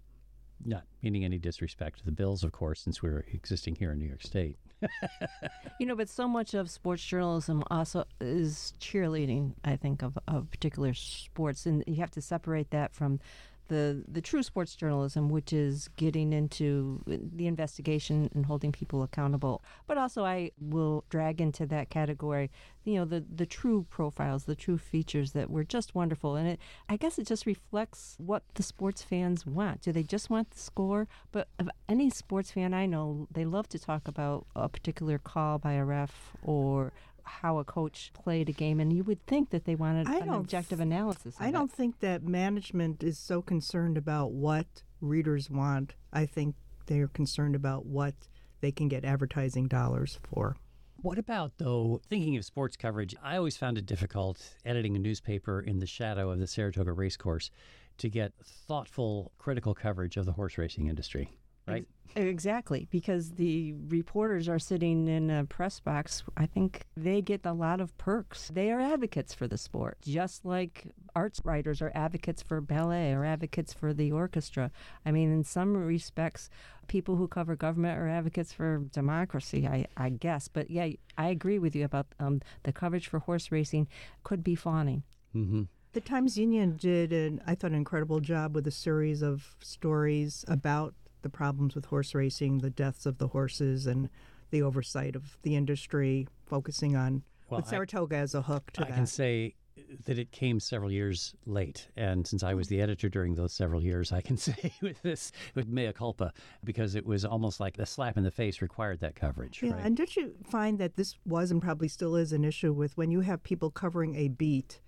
Not 0.64 0.84
meaning 1.02 1.24
any 1.24 1.38
disrespect 1.38 1.98
to 1.98 2.04
the 2.04 2.12
Bills, 2.12 2.44
of 2.44 2.52
course, 2.52 2.80
since 2.80 3.02
we're 3.02 3.24
existing 3.32 3.74
here 3.74 3.90
in 3.90 3.98
New 3.98 4.06
York 4.06 4.22
State. 4.22 4.58
you 5.80 5.86
know, 5.86 5.96
but 5.96 6.08
so 6.08 6.28
much 6.28 6.54
of 6.54 6.70
sports 6.70 7.04
journalism 7.04 7.64
also 7.68 8.04
is 8.20 8.74
cheerleading, 8.78 9.54
I 9.64 9.74
think, 9.74 10.02
of, 10.02 10.16
of 10.28 10.52
particular 10.52 10.94
sports. 10.94 11.66
And 11.66 11.82
you 11.88 11.96
have 11.96 12.12
to 12.12 12.20
separate 12.20 12.70
that 12.70 12.94
from 12.94 13.18
the 13.68 14.04
the 14.08 14.20
true 14.20 14.42
sports 14.42 14.74
journalism, 14.74 15.28
which 15.28 15.52
is 15.52 15.88
getting 15.96 16.32
into 16.32 17.02
the 17.06 17.46
investigation 17.46 18.30
and 18.34 18.46
holding 18.46 18.72
people 18.72 19.02
accountable. 19.02 19.62
But 19.86 19.98
also, 19.98 20.24
I 20.24 20.50
will 20.60 21.04
drag 21.08 21.40
into 21.40 21.66
that 21.66 21.90
category, 21.90 22.50
you 22.84 22.94
know, 22.94 23.04
the 23.04 23.24
the 23.34 23.46
true 23.46 23.86
profiles, 23.90 24.44
the 24.44 24.56
true 24.56 24.78
features 24.78 25.32
that 25.32 25.50
were 25.50 25.64
just 25.64 25.94
wonderful. 25.94 26.36
And 26.36 26.48
it, 26.48 26.60
I 26.88 26.96
guess, 26.96 27.18
it 27.18 27.26
just 27.26 27.46
reflects 27.46 28.16
what 28.18 28.42
the 28.54 28.62
sports 28.62 29.02
fans 29.02 29.46
want. 29.46 29.82
Do 29.82 29.92
they 29.92 30.02
just 30.02 30.30
want 30.30 30.50
the 30.50 30.58
score? 30.58 31.08
But 31.30 31.48
of 31.58 31.70
any 31.88 32.10
sports 32.10 32.50
fan 32.52 32.74
I 32.74 32.86
know, 32.86 33.28
they 33.30 33.44
love 33.44 33.68
to 33.70 33.78
talk 33.78 34.08
about 34.08 34.46
a 34.54 34.68
particular 34.68 35.18
call 35.18 35.58
by 35.58 35.72
a 35.74 35.84
ref 35.84 36.32
or 36.42 36.92
how 37.24 37.58
a 37.58 37.64
coach 37.64 38.10
played 38.14 38.48
a 38.48 38.52
game, 38.52 38.80
and 38.80 38.92
you 38.92 39.04
would 39.04 39.24
think 39.26 39.50
that 39.50 39.64
they 39.64 39.74
wanted 39.74 40.08
I 40.08 40.18
an 40.18 40.26
don't 40.26 40.40
objective 40.40 40.78
th- 40.78 40.86
analysis. 40.86 41.36
Of 41.36 41.42
I 41.42 41.48
it. 41.48 41.52
don't 41.52 41.70
think 41.72 42.00
that 42.00 42.22
management 42.22 43.02
is 43.02 43.18
so 43.18 43.42
concerned 43.42 43.96
about 43.96 44.32
what 44.32 44.82
readers 45.00 45.50
want. 45.50 45.94
I 46.12 46.26
think 46.26 46.54
they're 46.86 47.08
concerned 47.08 47.54
about 47.54 47.86
what 47.86 48.14
they 48.60 48.72
can 48.72 48.88
get 48.88 49.04
advertising 49.04 49.68
dollars 49.68 50.18
for. 50.22 50.56
What 50.96 51.18
about, 51.18 51.58
though, 51.58 52.00
thinking 52.08 52.36
of 52.36 52.44
sports 52.44 52.76
coverage? 52.76 53.14
I 53.22 53.36
always 53.36 53.56
found 53.56 53.76
it 53.76 53.86
difficult 53.86 54.54
editing 54.64 54.94
a 54.94 55.00
newspaper 55.00 55.60
in 55.60 55.80
the 55.80 55.86
shadow 55.86 56.30
of 56.30 56.38
the 56.38 56.46
Saratoga 56.46 56.92
racecourse 56.92 57.50
to 57.98 58.08
get 58.08 58.32
thoughtful, 58.44 59.32
critical 59.36 59.74
coverage 59.74 60.16
of 60.16 60.26
the 60.26 60.32
horse 60.32 60.56
racing 60.58 60.86
industry, 60.86 61.28
right? 61.66 61.86
Exactly, 62.14 62.88
because 62.90 63.30
the 63.30 63.72
reporters 63.88 64.46
are 64.48 64.58
sitting 64.58 65.08
in 65.08 65.30
a 65.30 65.46
press 65.46 65.80
box. 65.80 66.22
I 66.36 66.44
think 66.44 66.84
they 66.94 67.22
get 67.22 67.40
a 67.46 67.54
lot 67.54 67.80
of 67.80 67.96
perks. 67.96 68.50
They 68.52 68.70
are 68.70 68.80
advocates 68.80 69.32
for 69.32 69.48
the 69.48 69.56
sport, 69.56 69.96
just 70.02 70.44
like 70.44 70.88
arts 71.14 71.40
writers 71.42 71.80
are 71.80 71.92
advocates 71.94 72.42
for 72.42 72.60
ballet 72.60 73.12
or 73.12 73.24
advocates 73.24 73.72
for 73.72 73.94
the 73.94 74.12
orchestra. 74.12 74.70
I 75.06 75.10
mean, 75.10 75.32
in 75.32 75.44
some 75.44 75.74
respects, 75.74 76.50
people 76.86 77.16
who 77.16 77.28
cover 77.28 77.56
government 77.56 77.98
are 77.98 78.08
advocates 78.08 78.52
for 78.52 78.78
democracy, 78.92 79.66
I, 79.66 79.86
I 79.96 80.10
guess. 80.10 80.48
But 80.48 80.70
yeah, 80.70 80.90
I 81.16 81.28
agree 81.28 81.58
with 81.58 81.74
you 81.74 81.86
about 81.86 82.08
um, 82.20 82.42
the 82.64 82.72
coverage 82.72 83.08
for 83.08 83.20
horse 83.20 83.50
racing 83.50 83.88
could 84.22 84.44
be 84.44 84.54
fawning. 84.54 85.02
Mm-hmm. 85.34 85.62
The 85.94 86.00
Times 86.00 86.38
Union 86.38 86.76
did, 86.76 87.12
an, 87.12 87.40
I 87.46 87.54
thought, 87.54 87.70
an 87.70 87.76
incredible 87.76 88.20
job 88.20 88.54
with 88.54 88.66
a 88.66 88.70
series 88.70 89.22
of 89.22 89.56
stories 89.60 90.44
about 90.48 90.94
the 91.22 91.30
problems 91.30 91.74
with 91.74 91.86
horse 91.86 92.14
racing, 92.14 92.58
the 92.58 92.70
deaths 92.70 93.06
of 93.06 93.18
the 93.18 93.28
horses, 93.28 93.86
and 93.86 94.08
the 94.50 94.62
oversight 94.62 95.16
of 95.16 95.38
the 95.42 95.56
industry, 95.56 96.28
focusing 96.46 96.94
on 96.96 97.22
Well, 97.48 97.58
with 97.60 97.66
I- 97.68 97.70
Saratoga 97.70 98.16
as 98.16 98.34
a 98.34 98.42
hook 98.42 98.70
to 98.72 98.80
that. 98.80 98.86
I 98.86 98.90
that. 98.90 98.96
can 98.96 99.06
say 99.06 99.54
that 100.04 100.18
it 100.18 100.30
came 100.32 100.60
several 100.60 100.90
years 100.92 101.34
late, 101.46 101.88
and 101.96 102.26
since 102.26 102.42
I 102.42 102.52
was 102.52 102.68
the 102.68 102.80
editor 102.82 103.08
during 103.08 103.34
those 103.34 103.52
several 103.54 103.82
years, 103.82 104.12
I 104.12 104.20
can 104.20 104.36
say 104.48 104.72
with 104.82 105.00
this 105.02 105.32
with 105.54 105.66
mea 105.68 105.92
culpa 105.92 106.32
because 106.62 106.94
it 106.94 107.06
was 107.06 107.24
almost 107.24 107.58
like 107.60 107.78
a 107.78 107.86
slap 107.86 108.16
in 108.18 108.24
the 108.24 108.30
face 108.30 108.60
required 108.60 109.00
that 109.00 109.14
coverage. 109.14 109.62
Yeah, 109.62 109.72
right? 109.72 109.84
and 109.84 109.96
did 109.96 110.14
you 110.16 110.34
find 110.44 110.78
that 110.78 110.96
this 110.96 111.16
was 111.24 111.50
and 111.50 111.60
probably 111.62 111.88
still 111.88 112.16
is 112.16 112.32
an 112.32 112.44
issue 112.44 112.72
with 112.72 112.96
when 112.98 113.10
you 113.10 113.20
have 113.20 113.42
people 113.42 113.70
covering 113.70 114.14
a 114.16 114.28
beat, 114.28 114.80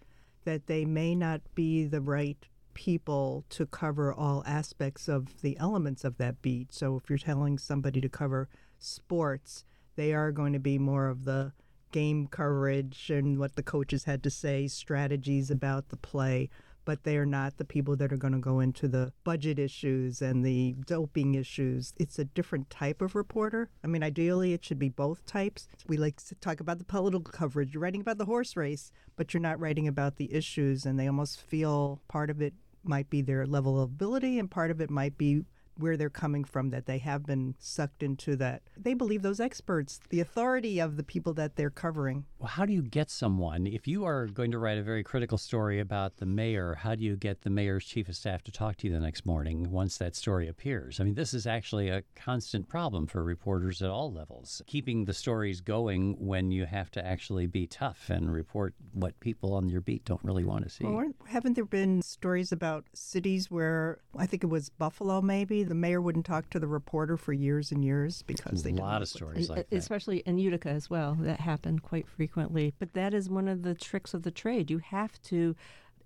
that 0.45 0.67
they 0.67 0.85
may 0.85 1.14
not 1.14 1.41
be 1.55 1.85
the 1.87 2.03
right 2.03 2.47
people 2.75 3.45
to 3.50 3.66
cover 3.66 4.12
all 4.12 4.43
aspects 4.47 5.09
of 5.09 5.40
the 5.40 5.57
elements 5.59 6.04
of 6.04 6.19
that 6.19 6.43
beat. 6.43 6.73
So 6.73 6.97
if 6.97 7.09
you're 7.09 7.19
telling 7.19 7.59
somebody 7.59 8.00
to 8.00 8.09
cover 8.09 8.49
sports, 8.78 9.64
they 9.97 10.12
are 10.12 10.33
going 10.33 10.52
to 10.52 10.59
be 10.59 10.78
more 10.78 11.09
of 11.09 11.25
the 11.25 11.52
game 11.93 12.26
coverage 12.26 13.09
and 13.11 13.38
what 13.38 13.54
the 13.54 13.62
coaches 13.62 14.04
had 14.04 14.23
to 14.25 14.31
say, 14.31 14.66
strategies 14.66 15.50
about 15.50 15.88
the 15.88 15.97
play, 15.97 16.50
but 16.85 17.05
they 17.05 17.17
are 17.17 17.26
not 17.26 17.57
the 17.57 17.64
people 17.64 17.97
that 17.97 18.12
are 18.12 18.17
going 18.17 18.33
to 18.33 18.38
go 18.38 18.61
into 18.61 18.88
the 18.88 19.12
budget 19.25 19.59
issues 19.59 20.21
and 20.21 20.45
the 20.45 20.75
doping 20.87 21.35
issues. 21.35 21.95
It's 21.97 22.19
a 22.19 22.25
different 22.25 22.71
type 22.71 23.00
of 23.00 23.14
reporter. 23.14 23.71
I 23.83 23.87
mean, 23.87 24.03
ideally, 24.03 24.53
it 24.53 24.64
should 24.64 24.79
be 24.79 24.88
both 24.88 25.25
types. 25.26 25.69
We 25.87 25.97
like 25.97 26.17
to 26.26 26.35
talk 26.37 26.61
about 26.61 26.79
the 26.79 26.85
political 26.85 27.33
coverage. 27.33 27.75
You're 27.75 27.83
writing 27.83 28.00
about 28.00 28.19
the 28.19 28.26
horse 28.26 28.57
race, 28.57 28.93
but 29.17 29.33
you're 29.33 29.41
not 29.41 29.61
writing 29.61 29.88
about 29.88 30.17
the 30.17 30.33
issues, 30.33 30.85
and 30.85 30.99
they 30.99 31.07
almost 31.07 31.41
feel 31.41 32.00
part 32.09 32.31
of 32.31 32.41
it 32.41 32.55
might 32.83 33.09
be 33.09 33.23
their 33.23 33.47
level 33.47 33.81
of 33.81 33.91
ability, 33.91 34.38
and 34.38 34.50
part 34.50 34.71
of 34.71 34.81
it 34.81 34.91
might 34.91 35.17
be 35.17 35.45
where 35.78 35.97
they're 35.97 36.11
coming 36.11 36.45
from 36.45 36.71
that 36.71 36.87
they 36.87 36.99
have 36.99 37.25
been 37.25 37.54
sucked 37.59 38.02
into 38.02 38.37
that 38.37 38.62
they 38.76 38.95
believe 38.95 39.23
those 39.23 39.40
experts 39.40 40.00
the 40.11 40.21
authority 40.21 40.78
of 40.78 40.97
the 40.97 41.02
people 41.02 41.35
that 41.35 41.57
they're 41.57 41.71
covering 41.71 42.25
Well, 42.38 42.49
how 42.49 42.66
do 42.66 42.73
you 42.73 42.83
get 42.83 43.11
someone 43.11 43.66
if 43.66 43.87
you 43.87 44.04
are 44.04 44.26
going 44.26 44.50
to 44.50 44.59
write 44.59 44.78
a 44.78 44.83
very 44.83 45.02
critical 45.02 45.38
story 45.38 45.81
about 45.81 46.16
the 46.16 46.26
mayor? 46.26 46.75
How 46.75 46.95
do 46.95 47.02
you 47.02 47.16
get 47.16 47.43
the 47.43 47.50
mayor's 47.50 47.85
chief 47.85 48.09
of 48.09 48.16
staff 48.16 48.43
to 48.45 48.52
talk 48.52 48.76
to 48.78 48.87
you 48.87 48.93
the 48.93 49.00
next 49.00 49.26
morning 49.26 49.71
once 49.71 49.99
that 49.99 50.14
story 50.14 50.49
appears? 50.49 51.00
I 51.00 51.04
mean, 51.04 51.14
this 51.14 51.35
is 51.35 51.47
actually 51.47 51.88
a 51.88 52.02
constant 52.14 52.69
problem 52.69 53.07
for 53.07 53.23
reporters 53.23 53.83
at 53.83 53.90
all 53.90 54.12
levels. 54.12 54.62
Keeping 54.66 55.04
the 55.04 55.14
stories 55.14 55.61
going 55.61 56.16
when 56.19 56.50
you 56.50 56.66
have 56.66 56.90
to 56.93 57.04
actually 57.04 57.47
be 57.47 57.66
tough 57.66 58.11
and 58.11 58.33
report 58.33 58.75
what 58.93 59.19
people 59.21 59.54
on 59.54 59.69
your 59.69 59.81
beat 59.81 60.04
don't 60.04 60.23
really 60.23 60.45
want 60.45 60.64
to 60.64 60.71
see. 60.71 60.85
Well, 60.85 61.12
haven't 61.26 61.54
there 61.54 61.64
been 61.64 62.02
stories 62.02 62.52
about 62.52 62.85
cities 62.95 63.50
where 63.50 63.99
I 64.16 64.26
think 64.26 64.45
it 64.45 64.49
was 64.49 64.69
Buffalo, 64.69 65.21
maybe 65.21 65.63
the 65.64 65.75
mayor 65.75 66.00
wouldn't 66.00 66.26
talk 66.26 66.50
to 66.50 66.61
the 66.61 66.66
reporter 66.66 67.16
for 67.16 67.33
years 67.33 67.73
and 67.73 67.85
years 67.85 68.23
because 68.23 68.62
they 68.62 68.71
a 68.71 68.75
lot 68.75 69.02
of 69.02 69.09
stories 69.09 69.49
like 69.49 69.61
uh, 69.61 69.62
that. 69.71 69.76
especially 69.76 70.18
in 70.18 70.38
Utica 70.38 70.68
as 70.68 70.88
well. 70.88 71.16
That 71.21 71.40
happened 71.40 71.83
quite 71.83 72.09
frequently. 72.09 72.75
But 72.78 72.94
that 72.94 73.14
is 73.14 73.28
one 73.28 73.49
of 73.49 73.62
the 73.62 73.75
tricks 73.75 74.14
of 74.14 74.23
the 74.23 74.30
trade. 74.30 74.71
You 74.71 74.78
have 74.78 75.21
to 75.23 75.56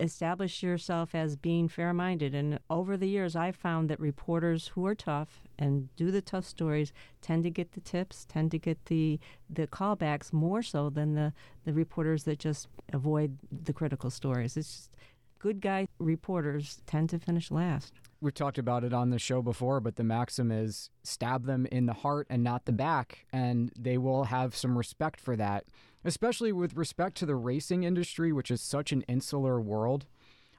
establish 0.00 0.62
yourself 0.62 1.14
as 1.14 1.36
being 1.36 1.68
fair 1.68 1.92
minded. 1.92 2.34
And 2.34 2.58
over 2.70 2.96
the 2.96 3.08
years, 3.08 3.34
I've 3.34 3.56
found 3.56 3.90
that 3.90 3.98
reporters 3.98 4.68
who 4.68 4.86
are 4.86 4.94
tough 4.94 5.42
and 5.58 5.94
do 5.96 6.10
the 6.10 6.22
tough 6.22 6.44
stories 6.44 6.92
tend 7.20 7.44
to 7.44 7.50
get 7.50 7.72
the 7.72 7.80
tips, 7.80 8.24
tend 8.28 8.50
to 8.52 8.58
get 8.58 8.86
the, 8.86 9.18
the 9.50 9.66
callbacks 9.66 10.32
more 10.32 10.62
so 10.62 10.90
than 10.90 11.14
the, 11.14 11.32
the 11.64 11.72
reporters 11.72 12.24
that 12.24 12.38
just 12.38 12.68
avoid 12.92 13.38
the 13.50 13.72
critical 13.72 14.10
stories. 14.10 14.56
It's 14.56 14.76
just 14.76 14.96
good 15.38 15.60
guy 15.60 15.88
reporters 15.98 16.82
tend 16.86 17.10
to 17.10 17.18
finish 17.18 17.50
last. 17.50 17.92
We've 18.20 18.34
talked 18.34 18.58
about 18.58 18.82
it 18.82 18.92
on 18.92 19.10
the 19.10 19.18
show 19.18 19.42
before, 19.42 19.78
but 19.80 19.94
the 19.94 20.02
maxim 20.02 20.50
is 20.50 20.90
stab 21.04 21.46
them 21.46 21.66
in 21.66 21.86
the 21.86 21.92
heart 21.92 22.26
and 22.28 22.42
not 22.42 22.64
the 22.64 22.72
back, 22.72 23.26
and 23.32 23.70
they 23.78 23.96
will 23.96 24.24
have 24.24 24.56
some 24.56 24.76
respect 24.76 25.20
for 25.20 25.36
that, 25.36 25.66
especially 26.04 26.50
with 26.50 26.74
respect 26.74 27.16
to 27.18 27.26
the 27.26 27.36
racing 27.36 27.84
industry, 27.84 28.32
which 28.32 28.50
is 28.50 28.60
such 28.60 28.90
an 28.90 29.02
insular 29.02 29.60
world. 29.60 30.06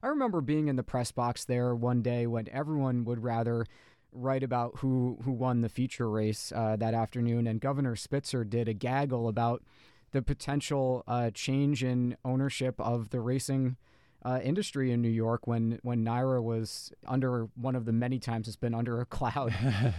I 0.02 0.08
remember 0.08 0.40
being 0.40 0.70
in 0.70 0.78
the 0.78 0.84
press 0.84 1.12
box 1.12 1.44
there 1.44 1.76
one 1.76 2.02
day 2.02 2.26
when 2.28 2.48
everyone 2.50 3.04
would 3.04 3.22
rather 3.22 3.66
write 4.14 4.42
about 4.42 4.78
who, 4.78 5.20
who 5.24 5.34
won 5.34 5.60
the 5.60 5.68
feature 5.68 6.10
race 6.10 6.54
uh, 6.56 6.78
that 6.78 6.94
afternoon, 6.94 7.46
and 7.46 7.60
Governor 7.60 7.98
Spitzer 7.98 8.46
did 8.46 8.70
a 8.70 8.74
gaggle 8.74 9.28
about 9.28 9.64
the 10.12 10.22
potential 10.22 11.04
uh, 11.08 11.30
change 11.32 11.84
in 11.84 12.16
ownership 12.24 12.80
of 12.80 13.10
the 13.10 13.20
racing 13.20 13.76
uh, 14.24 14.40
industry 14.44 14.92
in 14.92 15.02
New 15.02 15.10
York 15.10 15.48
when 15.48 15.80
when 15.84 16.04
NYRA 16.04 16.42
was 16.44 16.92
under 17.08 17.48
one 17.56 17.76
of 17.76 17.86
the 17.86 17.94
many 17.94 18.20
times 18.20 18.48
it's 18.48 18.58
been 18.58 18.76
under 18.76 19.00
a 19.02 19.06
cloud, 19.06 19.54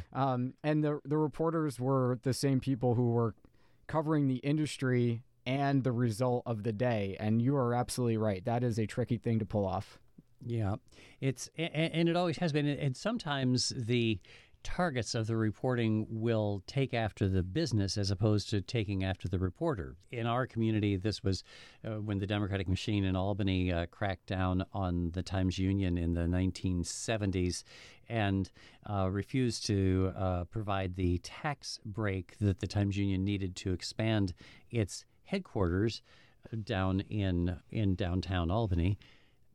um, 0.12 0.54
and 0.62 0.84
the 0.84 1.00
the 1.04 1.16
reporters 1.16 1.80
were 1.80 2.18
the 2.22 2.34
same 2.34 2.60
people 2.60 2.94
who 2.94 3.10
were 3.10 3.34
covering 3.86 4.28
the 4.28 4.36
industry 4.36 5.22
and 5.46 5.84
the 5.84 5.92
result 5.92 6.42
of 6.46 6.62
the 6.64 6.72
day. 6.72 7.16
And 7.18 7.40
you 7.40 7.56
are 7.56 7.74
absolutely 7.74 8.18
right; 8.18 8.44
that 8.44 8.62
is 8.62 8.78
a 8.78 8.86
tricky 8.86 9.16
thing 9.16 9.38
to 9.38 9.46
pull 9.46 9.66
off. 9.66 9.98
Yeah, 10.44 10.76
it's 11.20 11.50
a- 11.58 11.62
a- 11.62 11.94
and 11.94 12.08
it 12.08 12.16
always 12.16 12.38
has 12.38 12.52
been. 12.52 12.66
And 12.66 12.96
sometimes 12.96 13.70
the 13.76 14.18
targets 14.62 15.14
of 15.14 15.26
the 15.26 15.36
reporting 15.36 16.06
will 16.08 16.62
take 16.66 16.94
after 16.94 17.28
the 17.28 17.42
business 17.42 17.96
as 17.96 18.10
opposed 18.10 18.50
to 18.50 18.60
taking 18.60 19.04
after 19.04 19.28
the 19.28 19.38
reporter. 19.38 19.96
In 20.10 20.26
our 20.26 20.46
community, 20.46 20.96
this 20.96 21.22
was 21.22 21.44
uh, 21.84 22.00
when 22.00 22.18
the 22.18 22.26
Democratic 22.26 22.68
machine 22.68 23.04
in 23.04 23.16
Albany 23.16 23.72
uh, 23.72 23.86
cracked 23.86 24.26
down 24.26 24.64
on 24.72 25.10
the 25.12 25.22
Times 25.22 25.58
Union 25.58 25.96
in 25.96 26.14
the 26.14 26.22
1970s 26.22 27.64
and 28.08 28.50
uh, 28.88 29.08
refused 29.10 29.66
to 29.66 30.12
uh, 30.16 30.44
provide 30.44 30.96
the 30.96 31.18
tax 31.18 31.78
break 31.84 32.36
that 32.40 32.60
the 32.60 32.66
Times 32.66 32.96
Union 32.96 33.24
needed 33.24 33.56
to 33.56 33.72
expand 33.72 34.34
its 34.70 35.04
headquarters 35.24 36.02
down 36.64 37.00
in 37.00 37.56
in 37.70 37.94
downtown 37.94 38.50
Albany 38.50 38.98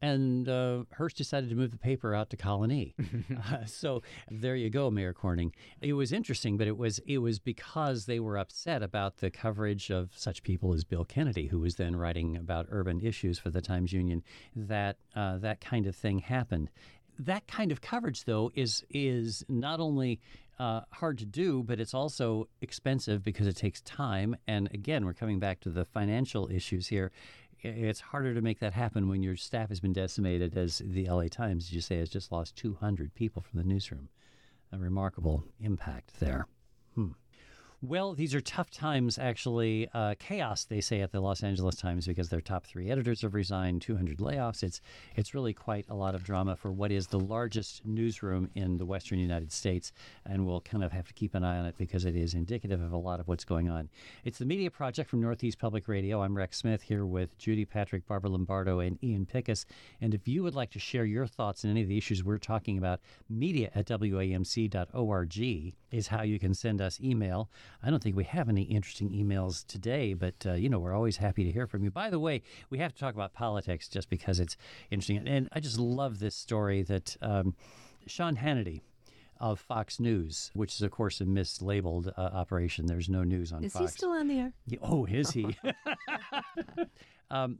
and 0.05 0.47
uh, 0.47 0.83
Hearst 0.91 1.17
decided 1.17 1.49
to 1.49 1.55
move 1.55 1.71
the 1.71 1.77
paper 1.77 2.13
out 2.13 2.29
to 2.29 2.37
Colonie. 2.37 2.93
uh, 3.51 3.65
so 3.65 4.03
there 4.29 4.55
you 4.55 4.69
go, 4.69 4.91
Mayor 4.91 5.13
Corning. 5.13 5.51
It 5.81 5.93
was 5.93 6.11
interesting, 6.11 6.57
but 6.57 6.67
it 6.67 6.77
was 6.77 6.99
it 7.07 7.17
was 7.17 7.39
because 7.39 8.05
they 8.05 8.19
were 8.19 8.37
upset 8.37 8.83
about 8.83 9.17
the 9.17 9.31
coverage 9.31 9.89
of 9.89 10.11
such 10.15 10.43
people 10.43 10.73
as 10.73 10.83
Bill 10.83 11.05
Kennedy, 11.05 11.47
who 11.47 11.59
was 11.59 11.75
then 11.75 11.95
writing 11.95 12.37
about 12.37 12.67
urban 12.69 13.01
issues 13.01 13.39
for 13.39 13.49
the 13.49 13.61
Times 13.61 13.93
Union, 13.93 14.21
that 14.55 14.97
uh, 15.15 15.37
that 15.39 15.59
kind 15.59 15.87
of 15.87 15.95
thing 15.95 16.19
happened. 16.19 16.69
That 17.17 17.47
kind 17.47 17.71
of 17.71 17.81
coverage, 17.81 18.25
though, 18.25 18.51
is 18.53 18.85
is 18.91 19.43
not 19.49 19.79
only 19.79 20.19
uh, 20.59 20.81
hard 20.91 21.17
to 21.17 21.25
do, 21.25 21.63
but 21.63 21.79
it's 21.79 21.93
also 21.93 22.47
expensive 22.61 23.23
because 23.23 23.47
it 23.47 23.57
takes 23.57 23.81
time. 23.81 24.35
And 24.47 24.69
again, 24.73 25.05
we're 25.05 25.13
coming 25.13 25.39
back 25.39 25.59
to 25.61 25.69
the 25.69 25.85
financial 25.85 26.49
issues 26.49 26.87
here. 26.87 27.11
It's 27.61 27.99
harder 27.99 28.33
to 28.33 28.41
make 28.41 28.59
that 28.59 28.73
happen 28.73 29.07
when 29.07 29.23
your 29.23 29.35
staff 29.35 29.69
has 29.69 29.79
been 29.79 29.93
decimated, 29.93 30.57
as 30.57 30.81
the 30.85 31.07
LA 31.09 31.27
Times, 31.27 31.71
you 31.71 31.81
say, 31.81 31.97
has 31.97 32.09
just 32.09 32.31
lost 32.31 32.55
200 32.55 33.13
people 33.15 33.41
from 33.41 33.59
the 33.59 33.65
newsroom. 33.65 34.09
A 34.71 34.77
remarkable 34.77 35.43
impact 35.59 36.19
there. 36.19 36.47
Hmm. 36.95 37.09
Well, 37.87 38.13
these 38.13 38.33
are 38.33 38.41
tough 38.41 38.71
times, 38.71 39.19
actually. 39.19 39.87
Uh, 39.93 40.15
chaos, 40.17 40.65
they 40.65 40.81
say 40.81 41.01
at 41.01 41.11
the 41.11 41.19
Los 41.19 41.43
Angeles 41.43 41.75
Times, 41.75 42.07
because 42.07 42.29
their 42.29 42.41
top 42.41 42.65
three 42.65 42.89
editors 42.89 43.21
have 43.21 43.35
resigned, 43.35 43.83
200 43.83 44.17
layoffs. 44.17 44.63
It's, 44.63 44.81
it's 45.15 45.35
really 45.35 45.53
quite 45.53 45.85
a 45.87 45.93
lot 45.93 46.15
of 46.15 46.23
drama 46.23 46.55
for 46.55 46.71
what 46.71 46.91
is 46.91 47.05
the 47.05 47.19
largest 47.19 47.85
newsroom 47.85 48.49
in 48.55 48.77
the 48.77 48.85
Western 48.85 49.19
United 49.19 49.51
States. 49.51 49.91
And 50.25 50.47
we'll 50.47 50.61
kind 50.61 50.83
of 50.83 50.93
have 50.93 51.07
to 51.09 51.13
keep 51.13 51.35
an 51.35 51.43
eye 51.43 51.59
on 51.59 51.67
it 51.67 51.75
because 51.77 52.05
it 52.05 52.15
is 52.15 52.33
indicative 52.33 52.81
of 52.81 52.91
a 52.91 52.97
lot 52.97 53.19
of 53.19 53.27
what's 53.27 53.45
going 53.45 53.69
on. 53.69 53.89
It's 54.23 54.39
the 54.39 54.45
Media 54.45 54.71
Project 54.71 55.07
from 55.07 55.21
Northeast 55.21 55.59
Public 55.59 55.87
Radio. 55.87 56.23
I'm 56.23 56.35
Rex 56.35 56.57
Smith 56.57 56.81
here 56.81 57.05
with 57.05 57.37
Judy 57.37 57.65
Patrick, 57.65 58.07
Barbara 58.07 58.31
Lombardo, 58.31 58.79
and 58.79 58.97
Ian 59.03 59.27
Pickus. 59.31 59.65
And 60.01 60.15
if 60.15 60.27
you 60.27 60.41
would 60.41 60.55
like 60.55 60.71
to 60.71 60.79
share 60.79 61.05
your 61.05 61.27
thoughts 61.27 61.63
on 61.63 61.69
any 61.69 61.83
of 61.83 61.87
the 61.87 61.99
issues 61.99 62.23
we're 62.23 62.39
talking 62.39 62.79
about, 62.79 62.99
media 63.29 63.69
at 63.75 63.85
WAMC.org 63.85 65.73
is 65.91 66.07
how 66.07 66.23
you 66.23 66.39
can 66.39 66.53
send 66.53 66.81
us 66.81 66.99
email. 66.99 67.49
I 67.83 67.89
don't 67.89 68.01
think 68.01 68.15
we 68.15 68.23
have 68.25 68.49
any 68.49 68.63
interesting 68.63 69.09
emails 69.09 69.65
today, 69.67 70.13
but 70.13 70.45
uh, 70.45 70.53
you 70.53 70.69
know 70.69 70.79
we're 70.79 70.93
always 70.93 71.17
happy 71.17 71.43
to 71.43 71.51
hear 71.51 71.67
from 71.67 71.83
you. 71.83 71.91
By 71.91 72.09
the 72.09 72.19
way, 72.19 72.41
we 72.69 72.77
have 72.79 72.93
to 72.93 72.99
talk 72.99 73.13
about 73.13 73.33
politics 73.33 73.87
just 73.87 74.09
because 74.09 74.39
it's 74.39 74.57
interesting, 74.91 75.27
and 75.27 75.49
I 75.51 75.59
just 75.59 75.79
love 75.79 76.19
this 76.19 76.35
story 76.35 76.83
that 76.83 77.17
um, 77.21 77.55
Sean 78.07 78.37
Hannity 78.37 78.81
of 79.39 79.59
Fox 79.59 79.99
News, 79.99 80.51
which 80.53 80.73
is 80.75 80.81
of 80.81 80.91
course 80.91 81.19
a 81.21 81.25
mislabeled 81.25 82.07
uh, 82.17 82.21
operation. 82.21 82.85
There's 82.85 83.09
no 83.09 83.23
news 83.23 83.51
on 83.51 83.63
is 83.63 83.73
Fox. 83.73 83.85
Is 83.85 83.91
he 83.91 83.97
still 83.97 84.11
on 84.11 84.27
the 84.27 84.39
air? 84.39 84.53
Yeah, 84.67 84.79
oh, 84.81 85.05
is 85.05 85.31
he? 85.31 85.57
um, 87.29 87.59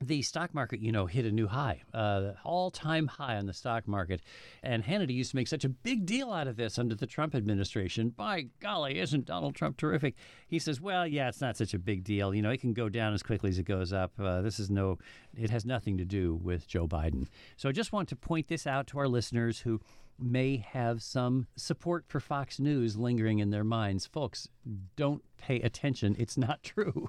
the 0.00 0.22
stock 0.22 0.54
market, 0.54 0.80
you 0.80 0.92
know, 0.92 1.06
hit 1.06 1.24
a 1.24 1.30
new 1.30 1.46
high, 1.46 1.82
uh, 1.92 2.32
all-time 2.44 3.06
high 3.06 3.36
on 3.36 3.46
the 3.46 3.52
stock 3.52 3.88
market. 3.88 4.20
And 4.62 4.84
Hannity 4.84 5.14
used 5.14 5.30
to 5.30 5.36
make 5.36 5.48
such 5.48 5.64
a 5.64 5.68
big 5.68 6.06
deal 6.06 6.32
out 6.32 6.46
of 6.46 6.56
this 6.56 6.78
under 6.78 6.94
the 6.94 7.06
Trump 7.06 7.34
administration. 7.34 8.10
By 8.10 8.48
golly, 8.60 8.98
isn't 9.00 9.26
Donald 9.26 9.54
Trump 9.54 9.76
terrific? 9.76 10.14
He 10.46 10.58
says, 10.58 10.80
"Well, 10.80 11.06
yeah, 11.06 11.28
it's 11.28 11.40
not 11.40 11.56
such 11.56 11.74
a 11.74 11.78
big 11.78 12.04
deal. 12.04 12.34
You 12.34 12.42
know, 12.42 12.50
it 12.50 12.60
can 12.60 12.72
go 12.72 12.88
down 12.88 13.12
as 13.12 13.22
quickly 13.22 13.50
as 13.50 13.58
it 13.58 13.64
goes 13.64 13.92
up. 13.92 14.12
Uh, 14.18 14.40
this 14.42 14.60
is 14.60 14.70
no, 14.70 14.98
it 15.36 15.50
has 15.50 15.64
nothing 15.64 15.98
to 15.98 16.04
do 16.04 16.34
with 16.36 16.68
Joe 16.68 16.86
Biden." 16.86 17.26
So 17.56 17.68
I 17.68 17.72
just 17.72 17.92
want 17.92 18.08
to 18.10 18.16
point 18.16 18.48
this 18.48 18.66
out 18.66 18.86
to 18.88 18.98
our 18.98 19.08
listeners 19.08 19.60
who 19.60 19.80
may 20.18 20.56
have 20.56 21.02
some 21.02 21.46
support 21.56 22.04
for 22.08 22.20
Fox 22.20 22.58
News 22.58 22.96
lingering 22.96 23.38
in 23.38 23.50
their 23.50 23.64
minds. 23.64 24.06
Folks, 24.06 24.48
don't 24.96 25.22
pay 25.36 25.60
attention. 25.60 26.16
It's 26.18 26.36
not 26.36 26.62
true. 26.62 27.08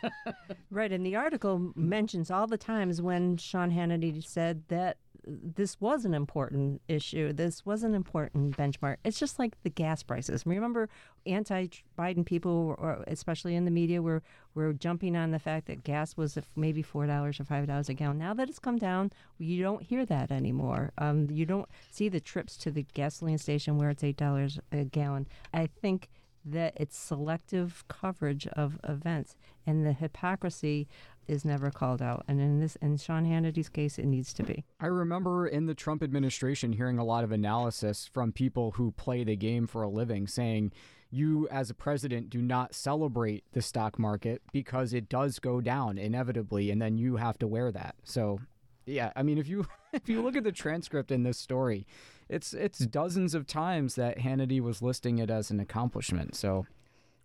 right. 0.70 0.92
And 0.92 1.04
the 1.04 1.16
article 1.16 1.72
mentions 1.74 2.30
all 2.30 2.46
the 2.46 2.58
times 2.58 3.02
when 3.02 3.36
Sean 3.36 3.70
Hannity 3.70 4.24
said 4.24 4.62
that 4.68 4.96
this 5.28 5.80
was 5.80 6.04
an 6.04 6.14
important 6.14 6.80
issue. 6.88 7.32
This 7.32 7.66
was 7.66 7.82
an 7.82 7.94
important 7.94 8.56
benchmark. 8.56 8.96
It's 9.04 9.18
just 9.18 9.38
like 9.38 9.62
the 9.62 9.70
gas 9.70 10.02
prices. 10.02 10.46
Remember, 10.46 10.88
anti-Biden 11.26 12.24
people, 12.24 12.74
or 12.78 13.04
especially 13.06 13.54
in 13.54 13.64
the 13.64 13.70
media, 13.70 14.00
were 14.00 14.22
were 14.54 14.72
jumping 14.72 15.14
on 15.16 15.30
the 15.30 15.38
fact 15.38 15.66
that 15.66 15.84
gas 15.84 16.16
was 16.16 16.38
maybe 16.56 16.82
four 16.82 17.06
dollars 17.06 17.38
or 17.38 17.44
five 17.44 17.66
dollars 17.66 17.88
a 17.88 17.94
gallon. 17.94 18.18
Now 18.18 18.34
that 18.34 18.48
it's 18.48 18.58
come 18.58 18.78
down, 18.78 19.12
you 19.38 19.62
don't 19.62 19.82
hear 19.82 20.06
that 20.06 20.32
anymore. 20.32 20.92
Um, 20.98 21.28
you 21.30 21.44
don't 21.44 21.68
see 21.90 22.08
the 22.08 22.20
trips 22.20 22.56
to 22.58 22.70
the 22.70 22.86
gasoline 22.94 23.38
station 23.38 23.76
where 23.78 23.90
it's 23.90 24.02
eight 24.04 24.16
dollars 24.16 24.58
a 24.72 24.84
gallon. 24.84 25.26
I 25.52 25.66
think 25.66 26.08
that 26.44 26.72
it's 26.76 26.96
selective 26.96 27.84
coverage 27.88 28.46
of 28.48 28.78
events 28.88 29.36
and 29.66 29.84
the 29.84 29.92
hypocrisy 29.92 30.88
is 31.28 31.44
never 31.44 31.70
called 31.70 32.02
out. 32.02 32.24
And 32.26 32.40
in 32.40 32.60
this, 32.60 32.76
in 32.76 32.96
Sean 32.96 33.24
Hannity's 33.24 33.68
case, 33.68 33.98
it 33.98 34.06
needs 34.06 34.32
to 34.34 34.42
be. 34.42 34.64
I 34.80 34.86
remember 34.86 35.46
in 35.46 35.66
the 35.66 35.74
Trump 35.74 36.02
administration 36.02 36.72
hearing 36.72 36.98
a 36.98 37.04
lot 37.04 37.24
of 37.24 37.32
analysis 37.32 38.10
from 38.12 38.32
people 38.32 38.72
who 38.72 38.92
play 38.92 39.24
the 39.24 39.36
game 39.36 39.66
for 39.66 39.82
a 39.82 39.88
living 39.88 40.26
saying, 40.26 40.72
you 41.10 41.48
as 41.50 41.70
a 41.70 41.74
president 41.74 42.30
do 42.30 42.42
not 42.42 42.74
celebrate 42.74 43.44
the 43.52 43.62
stock 43.62 43.98
market 43.98 44.42
because 44.52 44.92
it 44.92 45.08
does 45.08 45.38
go 45.38 45.60
down 45.60 45.98
inevitably, 45.98 46.70
and 46.70 46.80
then 46.82 46.98
you 46.98 47.16
have 47.16 47.38
to 47.38 47.46
wear 47.46 47.72
that. 47.72 47.94
So, 48.04 48.40
yeah, 48.86 49.12
I 49.16 49.22
mean, 49.22 49.38
if 49.38 49.48
you 49.48 49.66
if 49.92 50.08
you 50.08 50.22
look 50.22 50.36
at 50.36 50.44
the 50.44 50.52
transcript 50.52 51.10
in 51.10 51.22
this 51.22 51.38
story, 51.38 51.86
it's 52.28 52.52
it's 52.52 52.78
dozens 52.80 53.34
of 53.34 53.46
times 53.46 53.94
that 53.94 54.18
Hannity 54.18 54.60
was 54.60 54.82
listing 54.82 55.18
it 55.18 55.30
as 55.30 55.50
an 55.50 55.60
accomplishment. 55.60 56.34
So 56.34 56.66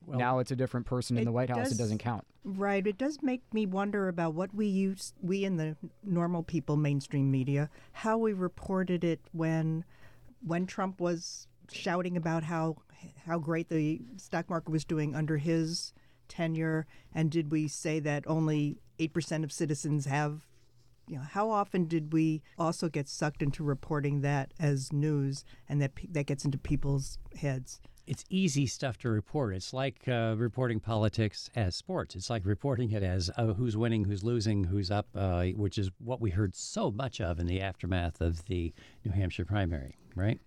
well, 0.05 0.19
now 0.19 0.39
it's 0.39 0.51
a 0.51 0.55
different 0.55 0.85
person 0.85 1.17
in 1.17 1.25
the 1.25 1.31
White 1.31 1.49
House. 1.49 1.69
Does, 1.69 1.71
it 1.73 1.77
doesn't 1.77 1.99
count. 1.99 2.25
Right. 2.43 2.85
It 2.85 2.97
does 2.97 3.21
make 3.21 3.41
me 3.53 3.65
wonder 3.65 4.07
about 4.07 4.33
what 4.33 4.53
we 4.53 4.67
use, 4.67 5.13
we 5.21 5.45
in 5.45 5.57
the 5.57 5.75
normal 6.03 6.43
people, 6.43 6.75
mainstream 6.75 7.31
media, 7.31 7.69
how 7.93 8.17
we 8.17 8.33
reported 8.33 9.03
it 9.03 9.21
when, 9.31 9.85
when 10.45 10.65
Trump 10.65 10.99
was 10.99 11.47
shouting 11.71 12.17
about 12.17 12.43
how 12.43 12.77
how 13.25 13.37
great 13.37 13.69
the 13.69 14.01
stock 14.17 14.49
market 14.49 14.69
was 14.69 14.85
doing 14.85 15.15
under 15.15 15.37
his 15.37 15.93
tenure, 16.27 16.85
and 17.13 17.29
did 17.31 17.51
we 17.51 17.67
say 17.67 17.99
that 17.99 18.23
only 18.27 18.79
eight 18.99 19.13
percent 19.13 19.43
of 19.43 19.51
citizens 19.51 20.05
have 20.05 20.47
you 21.07 21.17
know, 21.17 21.23
how 21.23 21.49
often 21.49 21.85
did 21.85 22.13
we 22.13 22.41
also 22.57 22.89
get 22.89 23.07
sucked 23.07 23.41
into 23.41 23.63
reporting 23.63 24.21
that 24.21 24.53
as 24.59 24.93
news, 24.93 25.43
and 25.67 25.81
that 25.81 25.91
that 26.09 26.25
gets 26.25 26.45
into 26.45 26.57
people's 26.57 27.17
heads? 27.35 27.81
It's 28.05 28.25
easy 28.29 28.67
stuff 28.67 28.97
to 28.99 29.09
report. 29.09 29.55
It's 29.55 29.71
like 29.71 30.07
uh, 30.09 30.35
reporting 30.37 30.81
politics 30.81 31.49
as 31.55 31.75
sports. 31.75 32.15
It's 32.15 32.29
like 32.29 32.45
reporting 32.45 32.91
it 32.91 33.01
as 33.01 33.31
uh, 33.37 33.53
who's 33.53 33.77
winning, 33.77 34.03
who's 34.03 34.23
losing, 34.25 34.65
who's 34.65 34.91
up, 34.91 35.07
uh, 35.15 35.45
which 35.55 35.77
is 35.77 35.89
what 35.99 36.19
we 36.19 36.29
heard 36.29 36.53
so 36.53 36.91
much 36.91 37.21
of 37.21 37.39
in 37.39 37.47
the 37.47 37.61
aftermath 37.61 38.19
of 38.19 38.45
the 38.45 38.73
New 39.05 39.11
Hampshire 39.13 39.45
primary, 39.45 39.95
right? 40.15 40.39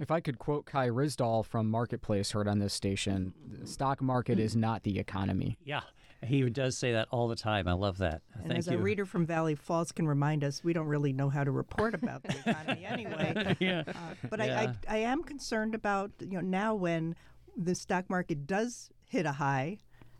If 0.00 0.10
I 0.10 0.20
could 0.20 0.38
quote 0.38 0.64
Kai 0.64 0.88
Ryssdal 0.88 1.44
from 1.44 1.68
Marketplace, 1.68 2.30
heard 2.32 2.46
on 2.48 2.60
this 2.60 2.72
station, 2.72 3.32
the 3.46 3.66
stock 3.66 4.00
market 4.00 4.38
is 4.38 4.54
not 4.54 4.84
the 4.84 4.98
economy. 4.98 5.58
Yeah, 5.64 5.82
he 6.24 6.48
does 6.50 6.76
say 6.76 6.92
that 6.92 7.08
all 7.10 7.28
the 7.28 7.36
time. 7.36 7.68
I 7.68 7.74
love 7.74 7.98
that. 7.98 8.22
And 8.34 8.48
Thank 8.48 8.58
as 8.58 8.66
you. 8.66 8.74
a 8.74 8.78
reader 8.78 9.06
from 9.06 9.24
Valley 9.24 9.54
Falls 9.54 9.92
can 9.92 10.06
remind 10.06 10.42
us, 10.42 10.64
we 10.64 10.72
don't 10.72 10.86
really 10.86 11.12
know 11.12 11.28
how 11.28 11.44
to 11.44 11.50
report 11.50 11.94
about 11.94 12.22
the 12.24 12.36
economy 12.38 12.84
anyway. 12.84 13.56
yeah. 13.60 13.84
Uh, 13.86 13.92
but 14.28 14.40
yeah. 14.40 14.72
I, 14.88 14.92
I, 14.92 14.96
I 14.96 14.98
am 14.98 15.22
concerned 15.22 15.74
about 15.74 16.10
you 16.20 16.34
know 16.34 16.40
now 16.40 16.74
when 16.74 17.14
the 17.56 17.74
stock 17.74 18.08
market 18.10 18.46
does 18.46 18.90
hit 19.04 19.26
a 19.26 19.32
high, 19.32 19.78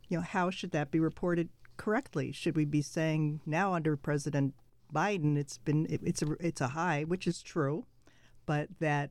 you 0.08 0.16
know 0.16 0.22
how 0.22 0.50
should 0.50 0.70
that 0.70 0.90
be 0.90 1.00
reported 1.00 1.48
correctly? 1.76 2.32
Should 2.32 2.56
we 2.56 2.64
be 2.64 2.82
saying 2.82 3.40
now 3.44 3.74
under 3.74 3.96
President 3.96 4.54
Biden 4.94 5.36
it's 5.36 5.58
been 5.58 5.86
it, 5.90 6.00
it's 6.04 6.22
a 6.22 6.36
it's 6.40 6.60
a 6.60 6.68
high, 6.68 7.04
which 7.04 7.26
is 7.26 7.42
true, 7.42 7.86
but 8.46 8.68
that 8.80 9.10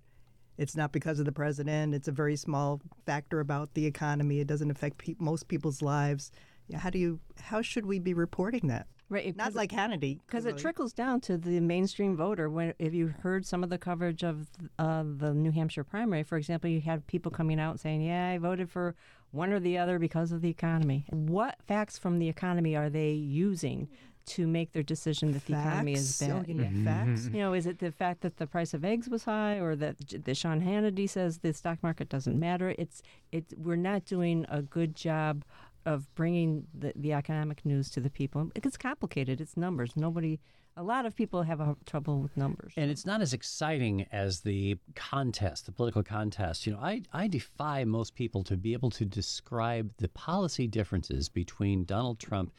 it's 0.58 0.76
not 0.76 0.92
because 0.92 1.20
of 1.20 1.26
the 1.26 1.32
president. 1.32 1.94
It's 1.94 2.08
a 2.08 2.12
very 2.12 2.36
small 2.36 2.82
factor 3.06 3.40
about 3.40 3.74
the 3.74 3.86
economy. 3.86 4.40
It 4.40 4.48
doesn't 4.48 4.72
affect 4.72 4.98
pe- 4.98 5.16
most 5.20 5.48
people's 5.48 5.82
lives. 5.82 6.32
How 6.76 6.90
do 6.90 7.00
you? 7.00 7.20
How 7.40 7.62
should 7.62 7.86
we 7.86 8.00
be 8.00 8.14
reporting 8.14 8.68
that? 8.68 8.88
Right, 9.10 9.34
not 9.38 9.56
like 9.56 9.72
Hannity, 9.72 10.20
because 10.26 10.46
it 10.46 10.58
trickles 10.58 10.92
down 10.92 11.22
to 11.22 11.38
the 11.38 11.62
mainstream 11.62 12.18
voter. 12.18 12.50
When 12.50 12.74
if 12.78 12.94
you 12.94 13.08
heard 13.08 13.46
some 13.46 13.64
of 13.64 13.70
the 13.70 13.78
coverage 13.78 14.22
of 14.22 14.48
uh, 14.78 15.04
the 15.06 15.34
New 15.34 15.52
Hampshire 15.52 15.86
primary, 15.86 16.24
for 16.24 16.38
example, 16.38 16.70
you 16.70 16.82
had 16.82 17.08
people 17.08 17.32
coming 17.32 17.58
out 17.58 17.80
saying, 17.80 18.02
"Yeah, 18.02 18.32
I 18.32 18.38
voted 18.38 18.70
for 18.70 18.96
one 19.32 19.54
or 19.54 19.62
the 19.62 19.78
other 19.78 19.98
because 19.98 20.34
of 20.34 20.42
the 20.42 20.50
economy." 20.50 21.06
What 21.10 21.56
facts 21.66 21.98
from 21.98 22.20
the 22.20 22.28
economy 22.28 22.76
are 22.76 22.90
they 22.90 23.12
using 23.12 23.88
to 24.26 24.46
make 24.46 24.74
their 24.74 24.84
decision 24.84 25.32
that 25.32 25.46
the 25.46 25.54
facts? 25.54 25.68
economy 25.68 25.94
is 25.94 26.20
bad. 26.20 26.32
Oh, 26.32 26.44
you 26.46 26.54
know, 26.56 26.84
facts. 26.84 27.30
You 27.32 27.40
know, 27.40 27.54
is 27.54 27.66
it 27.66 27.80
the 27.80 27.94
fact 27.94 28.20
that 28.22 28.36
the 28.36 28.46
price 28.46 28.74
of 28.74 28.84
eggs 28.84 29.08
was 29.08 29.24
high, 29.24 29.56
or 29.56 29.78
that 29.78 29.96
the 30.26 30.36
Sean 30.36 30.60
Hannity 30.60 31.10
says 31.10 31.38
the 31.38 31.54
stock 31.54 31.82
market 31.82 32.10
doesn't 32.10 32.38
matter? 32.38 32.76
It's 32.78 33.02
it. 33.32 33.46
We're 33.58 33.78
not 33.78 34.04
doing 34.04 34.46
a 34.50 34.62
good 34.62 34.98
job 34.98 35.46
of 35.88 36.14
bringing 36.16 36.68
the, 36.78 36.92
the 36.98 37.14
economic 37.14 37.66
news 37.66 37.90
to 37.90 38.02
the 38.02 38.10
people. 38.10 38.52
It 38.54 38.62
gets 38.62 38.76
complicated. 38.76 39.40
It's 39.40 39.56
numbers. 39.56 39.94
Nobody, 39.96 40.38
a 40.76 40.84
lot 40.84 41.06
of 41.06 41.16
people 41.16 41.44
have 41.44 41.62
a, 41.62 41.78
trouble 41.86 42.20
with 42.20 42.36
numbers. 42.36 42.74
And 42.76 42.92
it's 42.92 43.06
not 43.06 43.22
as 43.22 43.32
exciting 43.32 44.06
as 44.12 44.42
the 44.42 44.76
contest, 44.96 45.66
the 45.66 45.72
political 45.72 46.04
contest. 46.04 46.68
You 46.68 46.74
know, 46.74 46.80
I, 46.80 47.04
I 47.14 47.30
defy 47.30 47.86
most 47.86 48.16
people 48.16 48.44
to 48.44 48.58
be 48.58 48.74
able 48.74 48.90
to 48.92 49.06
describe 49.06 49.90
the 49.98 50.10
policy 50.10 50.68
differences 50.68 51.30
between 51.30 51.86
Donald 51.86 52.20
Trump 52.20 52.52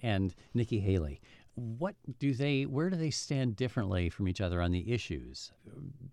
and 0.00 0.32
Nikki 0.54 0.78
Haley. 0.78 1.20
What 1.56 1.96
do 2.20 2.34
they, 2.34 2.66
where 2.66 2.88
do 2.88 2.96
they 2.96 3.10
stand 3.10 3.56
differently 3.56 4.10
from 4.10 4.28
each 4.28 4.40
other 4.40 4.62
on 4.62 4.70
the 4.70 4.92
issues? 4.92 5.50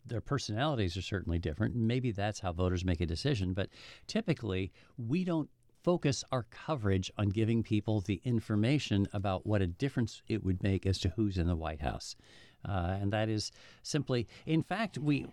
Their 0.08 0.22
personalities 0.22 0.98
are 0.98 1.04
certainly 1.04 1.38
different. 1.38 1.76
Maybe 1.76 2.12
that's 2.12 2.40
how 2.40 2.52
voters 2.52 2.84
make 2.84 3.02
a 3.02 3.06
decision. 3.06 3.54
But 3.54 3.70
typically, 4.08 4.72
we 4.98 5.24
don't 5.24 5.50
focus 5.84 6.24
our 6.32 6.44
coverage 6.50 7.12
on 7.18 7.30
giving 7.30 7.62
people 7.62 8.02
the 8.02 8.22
information 8.24 9.08
about 9.12 9.46
what 9.46 9.62
a 9.62 9.68
difference 9.68 10.22
it 10.28 10.44
would 10.44 10.64
make 10.64 10.86
as 10.86 10.98
to 11.00 11.10
who's 11.10 11.38
in 11.38 11.48
the 11.48 11.56
White 11.56 11.82
House. 11.82 12.16
Uh, 12.68 12.98
and 13.02 13.12
that 13.12 13.30
is 13.30 13.52
simply, 13.82 14.28
in 14.46 14.64
fact, 14.64 14.98
we 14.98 15.26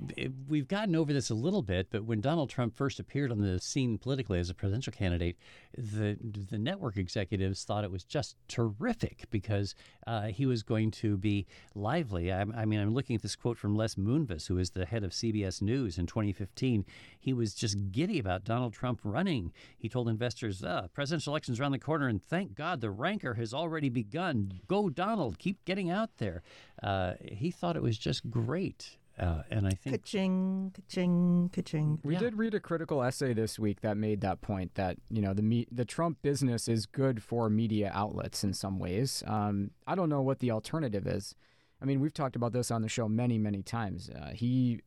we've 0.48 0.68
gotten 0.68 0.96
over 0.96 1.12
this 1.12 1.30
a 1.30 1.34
little 1.34 1.62
bit, 1.62 1.88
but 1.90 2.04
when 2.04 2.20
Donald 2.20 2.50
Trump 2.50 2.76
first 2.76 2.98
appeared 2.98 3.30
on 3.30 3.40
the 3.40 3.60
scene 3.60 3.98
politically 3.98 4.38
as 4.38 4.50
a 4.50 4.54
presidential 4.54 4.92
candidate, 4.92 5.36
the 5.76 6.16
the 6.22 6.58
network 6.58 6.96
executives 6.96 7.64
thought 7.64 7.84
it 7.84 7.90
was 7.90 8.04
just 8.04 8.36
terrific 8.48 9.24
because 9.30 9.74
uh, 10.06 10.26
he 10.26 10.46
was 10.46 10.62
going 10.62 10.90
to 10.90 11.16
be 11.16 11.46
lively. 11.74 12.32
I, 12.32 12.40
I, 12.40 12.64
mean, 12.64 12.80
I'm 12.80 12.94
looking 12.94 13.16
at 13.16 13.22
this 13.22 13.36
quote 13.36 13.58
from 13.58 13.76
Les 13.76 13.94
Moonves, 13.94 14.48
who 14.48 14.58
is 14.58 14.70
the 14.70 14.86
head 14.86 15.04
of 15.04 15.12
CBS 15.12 15.62
News 15.62 15.98
in 15.98 16.06
2015. 16.06 16.84
He 17.18 17.32
was 17.32 17.54
just 17.54 17.92
giddy 17.92 18.18
about 18.18 18.44
Donald 18.44 18.72
Trump 18.72 19.00
running. 19.04 19.52
He 19.78 19.88
told 19.88 20.08
investors, 20.08 20.62
uh, 20.62 20.88
"Presidential 20.92 21.32
elections 21.32 21.60
around 21.60 21.72
the 21.72 21.78
corner, 21.78 22.08
and 22.08 22.22
thank 22.22 22.54
God 22.54 22.80
the 22.80 22.90
rancor 22.90 23.34
has 23.34 23.54
already 23.54 23.88
begun. 23.88 24.60
Go, 24.66 24.88
Donald! 24.88 25.38
Keep 25.38 25.64
getting 25.64 25.90
out 25.90 26.16
there." 26.18 26.42
Uh, 26.82 27.14
he 27.24 27.50
thought 27.50 27.76
it 27.76 27.82
was 27.82 27.98
just 27.98 28.30
great. 28.30 28.96
Uh, 29.18 29.42
and 29.50 29.66
I 29.66 29.70
think 29.72 29.96
ka-ching, 29.96 30.72
ka-ching, 30.74 31.50
ka-ching. 31.52 31.98
We 32.02 32.14
Yeah. 32.14 32.20
did 32.20 32.38
read 32.38 32.54
a 32.54 32.60
critical 32.60 33.02
essay 33.02 33.34
this 33.34 33.58
week 33.58 33.82
that 33.82 33.98
made 33.98 34.22
that 34.22 34.40
point 34.40 34.74
that 34.76 34.96
you 35.10 35.20
know 35.20 35.34
the 35.34 35.42
me- 35.42 35.66
the 35.70 35.84
Trump 35.84 36.22
business 36.22 36.68
is 36.68 36.86
good 36.86 37.22
for 37.22 37.50
media 37.50 37.90
outlets 37.92 38.42
in 38.44 38.54
some 38.54 38.78
ways. 38.78 39.22
Um, 39.26 39.72
I 39.86 39.94
don't 39.94 40.08
know 40.08 40.22
what 40.22 40.38
the 40.38 40.50
alternative 40.50 41.06
is. 41.06 41.34
I 41.82 41.84
mean, 41.84 42.00
we've 42.00 42.14
talked 42.14 42.36
about 42.36 42.52
this 42.52 42.70
on 42.70 42.80
the 42.82 42.88
show 42.88 43.08
many, 43.08 43.36
many 43.38 43.62
times. 43.62 44.08
Uh, 44.10 44.30
he, 44.34 44.80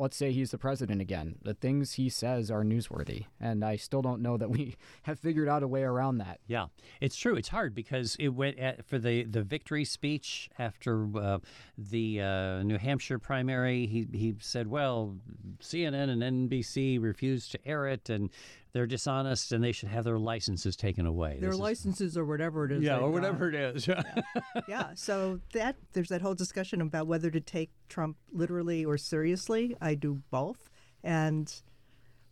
let's 0.00 0.16
say 0.16 0.32
he's 0.32 0.50
the 0.50 0.58
president 0.58 1.00
again. 1.00 1.36
The 1.42 1.52
things 1.52 1.92
he 1.92 2.08
says 2.08 2.50
are 2.50 2.64
newsworthy, 2.64 3.26
and 3.38 3.62
I 3.62 3.76
still 3.76 4.00
don't 4.00 4.22
know 4.22 4.38
that 4.38 4.50
we 4.50 4.76
have 5.02 5.20
figured 5.20 5.46
out 5.46 5.62
a 5.62 5.68
way 5.68 5.82
around 5.82 6.18
that. 6.18 6.40
Yeah, 6.46 6.66
it's 7.00 7.16
true. 7.16 7.36
It's 7.36 7.48
hard 7.48 7.74
because 7.74 8.16
it 8.18 8.30
went 8.30 8.58
at, 8.58 8.84
for 8.86 8.98
the, 8.98 9.24
the 9.24 9.42
victory 9.42 9.84
speech 9.84 10.48
after 10.58 11.06
uh, 11.16 11.38
the 11.76 12.22
uh, 12.22 12.62
New 12.62 12.78
Hampshire 12.78 13.18
primary. 13.18 13.86
He 13.86 14.08
he 14.10 14.34
said, 14.40 14.66
"Well, 14.66 15.16
CNN 15.60 16.08
and 16.08 16.50
NBC 16.50 17.00
refused 17.00 17.52
to 17.52 17.68
air 17.68 17.86
it, 17.86 18.08
and 18.08 18.30
they're 18.72 18.86
dishonest, 18.86 19.52
and 19.52 19.62
they 19.64 19.72
should 19.72 19.88
have 19.88 20.04
their 20.04 20.18
licenses 20.18 20.76
taken 20.76 21.06
away." 21.06 21.38
Their 21.40 21.50
This 21.50 21.54
is- 21.56 21.60
licenses 21.60 22.16
or 22.16 22.24
whatever 22.24 22.64
it 22.64 22.72
is. 22.72 22.82
yeah, 22.82 22.96
they 22.96 23.02
or 23.02 23.08
got. 23.10 23.12
whatever 23.12 23.48
it 23.48 23.54
is. 23.54 23.88
yeah 24.68 24.90
so 24.94 25.40
that 25.52 25.76
there's 25.92 26.08
that 26.08 26.22
whole 26.22 26.34
discussion 26.34 26.80
about 26.80 27.06
whether 27.06 27.30
to 27.30 27.40
take 27.40 27.70
trump 27.88 28.16
literally 28.32 28.84
or 28.84 28.96
seriously 28.98 29.76
i 29.80 29.94
do 29.94 30.20
both 30.30 30.68
and 31.02 31.62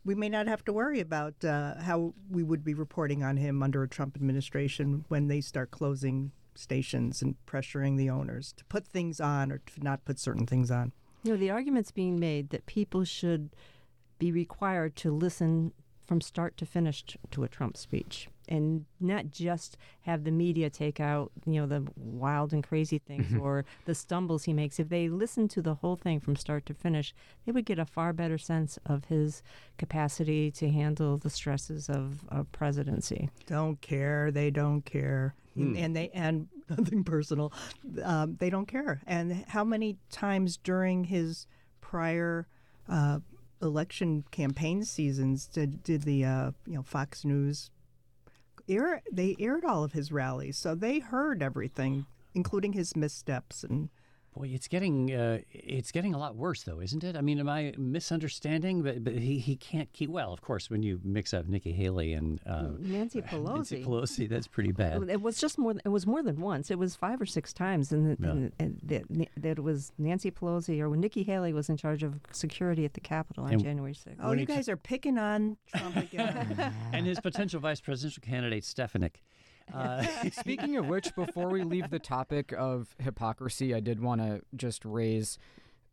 we 0.05 0.14
may 0.14 0.29
not 0.29 0.46
have 0.46 0.64
to 0.64 0.72
worry 0.72 1.01
about 1.01 1.44
uh, 1.44 1.74
how 1.81 2.14
we 2.31 2.42
would 2.42 2.64
be 2.64 2.74
reporting 2.74 3.22
on 3.22 3.37
him 3.37 3.62
under 3.62 3.83
a 3.83 3.88
trump 3.88 4.16
administration 4.16 5.05
when 5.09 5.29
they 5.29 5.40
start 5.40 5.70
closing 5.70 6.33
stations 6.55 7.22
and 7.22 7.37
pressuring 7.46 7.96
the 7.96 8.11
owners 8.11 8.53
to 8.53 8.64
put 8.66 8.87
things 8.87 9.20
on 9.20 9.51
or 9.53 9.59
to 9.59 9.83
not 9.83 10.05
put 10.05 10.18
certain 10.18 10.46
things 10.46 10.70
on 10.70 10.92
You 11.22 11.33
know, 11.33 11.37
the 11.38 11.51
argument's 11.51 11.90
being 11.92 12.18
made 12.18 12.51
that 12.51 12.66
people 12.66 13.05
should 13.05 13.51
be 14.18 14.33
required 14.33 14.96
to 14.96 15.12
listen 15.12 15.72
from 16.09 16.23
start 16.23 16.57
to 16.57 16.64
finish 16.64 17.05
t- 17.05 17.18
to 17.31 17.44
a 17.44 17.49
Trump 17.49 17.77
speech. 17.77 18.29
And 18.49 18.87
not 18.99 19.31
just 19.31 19.77
have 20.01 20.25
the 20.25 20.31
media 20.31 20.71
take 20.71 21.01
out, 21.01 21.31
you 21.44 21.61
know, 21.61 21.66
the 21.66 21.87
wild 21.97 22.55
and 22.55 22.66
crazy 22.66 22.99
things 23.07 23.37
or 23.38 23.66
the 23.85 23.94
stumbles 23.94 24.44
he 24.44 24.55
makes. 24.55 24.81
If 24.81 24.88
they 24.88 25.11
listen 25.11 25.49
to 25.49 25.61
the 25.61 25.75
whole 25.75 25.97
thing 25.97 26.18
from 26.18 26.35
start 26.35 26.64
to 26.66 26.75
finish, 26.75 27.14
they 27.44 27.53
would 27.53 27.66
get 27.66 27.79
a 27.79 27.85
far 27.85 28.14
better 28.14 28.38
sense 28.38 28.79
of 28.87 29.05
his 29.05 29.42
capacity 29.77 30.51
to 30.53 30.71
handle 30.71 31.18
the 31.18 31.29
stresses 31.29 31.90
of, 31.90 32.25
of 32.31 32.51
presidency. 32.53 33.29
don't 33.47 33.79
care. 33.83 34.31
They 34.31 34.51
don't 34.51 34.83
care. 34.83 35.35
And 35.57 35.94
they 35.94 36.09
and 36.14 36.49
nothing 36.71 37.05
personal. 37.05 37.53
Um, 38.03 38.37
they 38.38 38.49
don't 38.49 38.66
care. 38.66 39.03
And 39.07 39.44
how 39.49 39.64
many 39.64 39.99
times 40.11 40.57
during 40.57 41.05
his 41.05 41.47
prior 41.81 42.47
uh, 42.88 43.18
election 43.62 44.25
campaign 44.31 44.85
seasons 44.85 45.47
did, 45.47 45.83
did 45.83 46.03
the 46.03 46.25
uh, 46.25 46.51
you 46.66 46.75
know 46.75 46.83
fox 46.83 47.25
news 47.25 47.71
air 48.68 49.03
they 49.11 49.35
aired 49.38 49.64
all 49.64 49.85
of 49.85 49.92
his 49.92 50.12
rallies. 50.12 50.57
So 50.57 50.75
they 50.75 50.99
heard 50.99 51.42
everything 51.42 52.07
including 52.35 52.75
his 52.75 52.94
missteps 52.94 53.64
and 53.64 53.88
Boy, 54.37 54.51
it's 54.53 54.69
getting 54.69 55.12
uh, 55.12 55.38
it's 55.53 55.91
getting 55.91 56.14
a 56.14 56.19
lot 56.19 56.37
worse, 56.37 56.62
though, 56.62 56.81
isn't 56.81 57.03
it? 57.03 57.17
I 57.17 57.21
mean, 57.23 57.41
am 57.41 57.49
I 57.49 57.73
misunderstanding? 57.77 58.83
But 58.83 59.03
but 59.05 59.14
he, 59.14 59.38
he 59.38 59.57
can't 59.57 59.93
keep. 59.93 60.11
Well, 60.11 60.33
of 60.33 60.43
course, 60.43 60.71
when 60.71 60.83
you 60.83 61.01
mix 61.03 61.33
up 61.35 61.47
Nikki 61.47 61.73
Haley 61.73 62.12
and 62.12 62.41
uh, 62.47 62.69
Nancy 62.79 63.23
Pelosi. 63.23 63.55
Nancy 63.55 63.85
Pelosi, 63.85 64.29
that's 64.29 64.47
pretty 64.47 64.73
bad. 64.73 65.09
It 65.09 65.23
was 65.23 65.38
just 65.38 65.59
more. 65.59 65.75
It 65.85 65.88
was 65.88 66.07
more 66.07 66.23
than 66.23 66.41
once. 66.41 66.71
It 66.71 66.79
was 66.79 66.95
five 66.95 67.21
or 67.21 67.27
six 67.27 67.53
times, 67.53 67.91
and, 67.93 68.17
Yeah. 68.21 68.31
and, 68.31 68.53
and 68.59 68.81
that, 68.85 69.29
that 69.37 69.59
it 69.59 69.62
was 69.62 69.93
Nancy 69.99 70.31
Pelosi 70.31 70.81
or 70.81 70.88
when 70.91 71.01
Nikki 71.01 71.23
Haley 71.23 71.53
was 71.53 71.69
in 71.69 71.77
charge 71.77 72.03
of 72.03 72.21
security 72.31 72.85
at 72.85 72.95
the 72.95 73.01
Capitol 73.01 73.45
on 73.45 73.53
And- 73.55 73.62
January 73.62 73.95
sixth. 73.95 74.21
oh 74.23 74.33
you 74.33 74.41
he 74.41 74.47
t- 74.47 74.55
guys 74.55 74.69
are 74.69 74.77
picking 74.77 75.19
on 75.19 75.57
trump 75.75 75.97
again 76.12 76.73
and 76.93 77.07
his 77.07 77.19
potential 77.21 77.61
vice 77.61 77.81
presidential 77.81 78.21
candidate 78.23 78.64
Stefanik. 78.64 79.23
Uh, 79.72 80.02
Speaking 80.33 80.76
of 80.76 80.87
which, 80.87 81.14
before 81.14 81.48
we 81.48 81.62
leave 81.62 81.90
the 81.90 81.98
topic 81.98 82.52
of 82.57 82.94
hypocrisy, 82.98 83.74
I 83.74 83.81
did 83.81 84.00
want 84.00 84.20
to 84.20 84.42
just 84.57 84.85
raise 84.85 85.38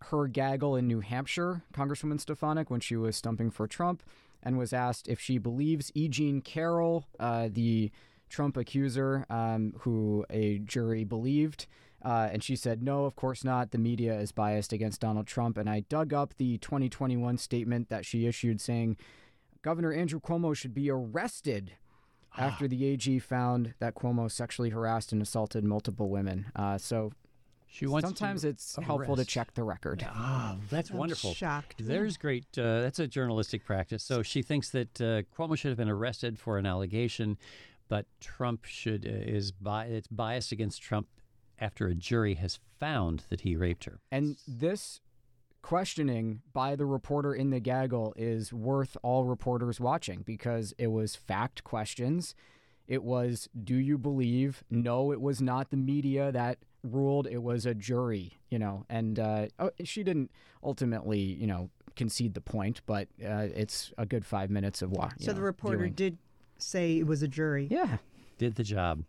her 0.10 0.28
gaggle 0.28 0.76
in 0.76 0.88
New 0.88 1.00
Hampshire, 1.00 1.64
Congresswoman 1.74 2.20
Stefanik, 2.20 2.70
when 2.70 2.80
she 2.80 2.96
was 2.96 3.16
stumping 3.16 3.50
for 3.50 3.68
Trump, 3.68 4.04
and 4.44 4.58
was 4.58 4.74
asked 4.74 5.08
if 5.08 5.20
she 5.20 5.38
believes 5.38 5.92
E. 5.96 6.08
Jean 6.08 6.42
Carroll, 6.42 7.08
uh, 7.20 7.50
the 7.52 7.92
Trump 8.30 8.58
accuser, 8.58 9.26
um, 9.30 9.74
who 9.80 10.26
a 10.30 10.60
jury 10.60 11.04
believed. 11.04 11.68
Uh, 12.04 12.30
and 12.32 12.44
she 12.44 12.56
said, 12.56 12.84
no, 12.84 13.06
of 13.06 13.16
course 13.16 13.44
not. 13.44 13.72
The 13.72 13.80
media 13.80 14.20
is 14.20 14.32
biased 14.32 14.72
against 14.72 15.02
Donald 15.02 15.26
Trump. 15.26 15.58
And 15.58 15.68
I 15.68 15.80
dug 15.82 16.14
up 16.14 16.36
the 16.38 16.60
2021 16.60 17.38
statement 17.40 17.90
that 17.90 18.06
she 18.06 18.28
issued 18.28 18.62
saying 18.62 18.98
Governor 19.64 19.92
Andrew 19.92 20.20
Cuomo 20.20 20.56
should 20.56 20.76
be 20.76 20.92
arrested 20.92 21.72
after 22.38 22.68
the 22.68 22.86
AG 22.86 23.20
found 23.20 23.74
that 23.80 23.96
Cuomo 23.96 24.30
sexually 24.32 24.70
harassed 24.70 25.12
and 25.12 25.22
assaulted 25.22 25.64
multiple 25.64 26.10
women. 26.10 26.46
Uh, 26.56 26.78
so 26.78 27.12
she 27.68 27.86
wants 27.86 28.08
sometimes 28.08 28.42
to 28.42 28.50
it's 28.50 28.78
helpful 28.82 29.16
to 29.16 29.26
check 29.26 29.54
the 29.54 29.64
record. 29.64 30.06
Ah, 30.08 30.56
that's 30.70 30.92
I'm 30.92 30.98
wonderful. 30.98 31.34
shocked 31.34 31.76
There's 31.80 32.18
great. 32.18 32.46
Uh, 32.58 32.82
that's 32.82 33.00
a 33.00 33.08
journalistic 33.08 33.66
practice. 33.66 34.04
So 34.04 34.24
she 34.24 34.42
thinks 34.42 34.70
that 34.70 35.02
uh, 35.02 35.22
Cuomo 35.38 35.58
should 35.58 35.70
have 35.70 35.78
been 35.78 35.90
arrested 35.90 36.40
for 36.40 36.58
an 36.58 36.66
allegation, 36.66 37.38
but 37.90 38.06
Trump 38.22 38.66
should 38.66 39.06
uh, 39.06 39.10
is 39.10 39.52
bi- 39.52 39.86
it's 39.86 40.08
biased 40.08 40.52
against 40.52 40.82
Trump 40.82 41.08
after 41.60 41.88
a 41.88 41.96
jury 41.96 42.36
has 42.36 42.60
found 42.80 43.24
that 43.30 43.42
he 43.42 43.56
raped 43.56 43.86
her. 43.86 44.00
And 44.12 44.38
this 44.48 45.00
questioning 45.70 46.42
by 46.54 46.76
the 46.76 46.86
reporter 46.86 47.34
in 47.34 47.50
the 47.50 47.60
gaggle 47.60 48.14
is 48.16 48.54
worth 48.54 48.96
all 49.02 49.26
reporters 49.26 49.80
watching 49.80 50.22
because 50.22 50.76
it 50.78 50.86
was 50.86 51.16
fact 51.16 51.64
questions. 51.64 52.36
It 52.88 53.04
was, 53.04 53.50
do 53.64 53.74
you 53.74 53.98
believe? 53.98 54.64
No, 54.70 55.12
it 55.12 55.20
was 55.20 55.42
not 55.42 55.72
the 55.72 55.78
media 55.78 56.32
that 56.32 56.60
ruled. 56.84 57.26
It 57.26 57.42
was 57.42 57.66
a 57.66 57.74
jury, 57.74 58.34
you 58.52 58.60
know. 58.60 58.86
And 58.92 59.18
uh, 59.18 59.48
oh, 59.58 59.72
she 59.84 60.04
didn't 60.04 60.30
ultimately, 60.64 61.18
you 61.20 61.48
know, 61.48 61.72
concede 61.96 62.36
the 62.36 62.42
point, 62.42 62.82
but 62.86 63.08
uh, 63.28 63.48
it's 63.56 63.92
a 63.98 64.06
good 64.06 64.24
five 64.24 64.52
minutes 64.52 64.84
of 64.84 64.92
wa- 64.92 65.10
you 65.18 65.26
so 65.26 65.32
know, 65.32 65.40
the 65.40 65.42
reporter 65.44 65.78
viewing. 65.78 65.94
did 65.94 66.18
say 66.60 67.00
it 67.00 67.08
was 67.08 67.24
a 67.24 67.28
jury 67.28 67.68
Yeah. 67.72 67.98
Did 68.38 68.54
the 68.54 68.64
job. 68.64 69.04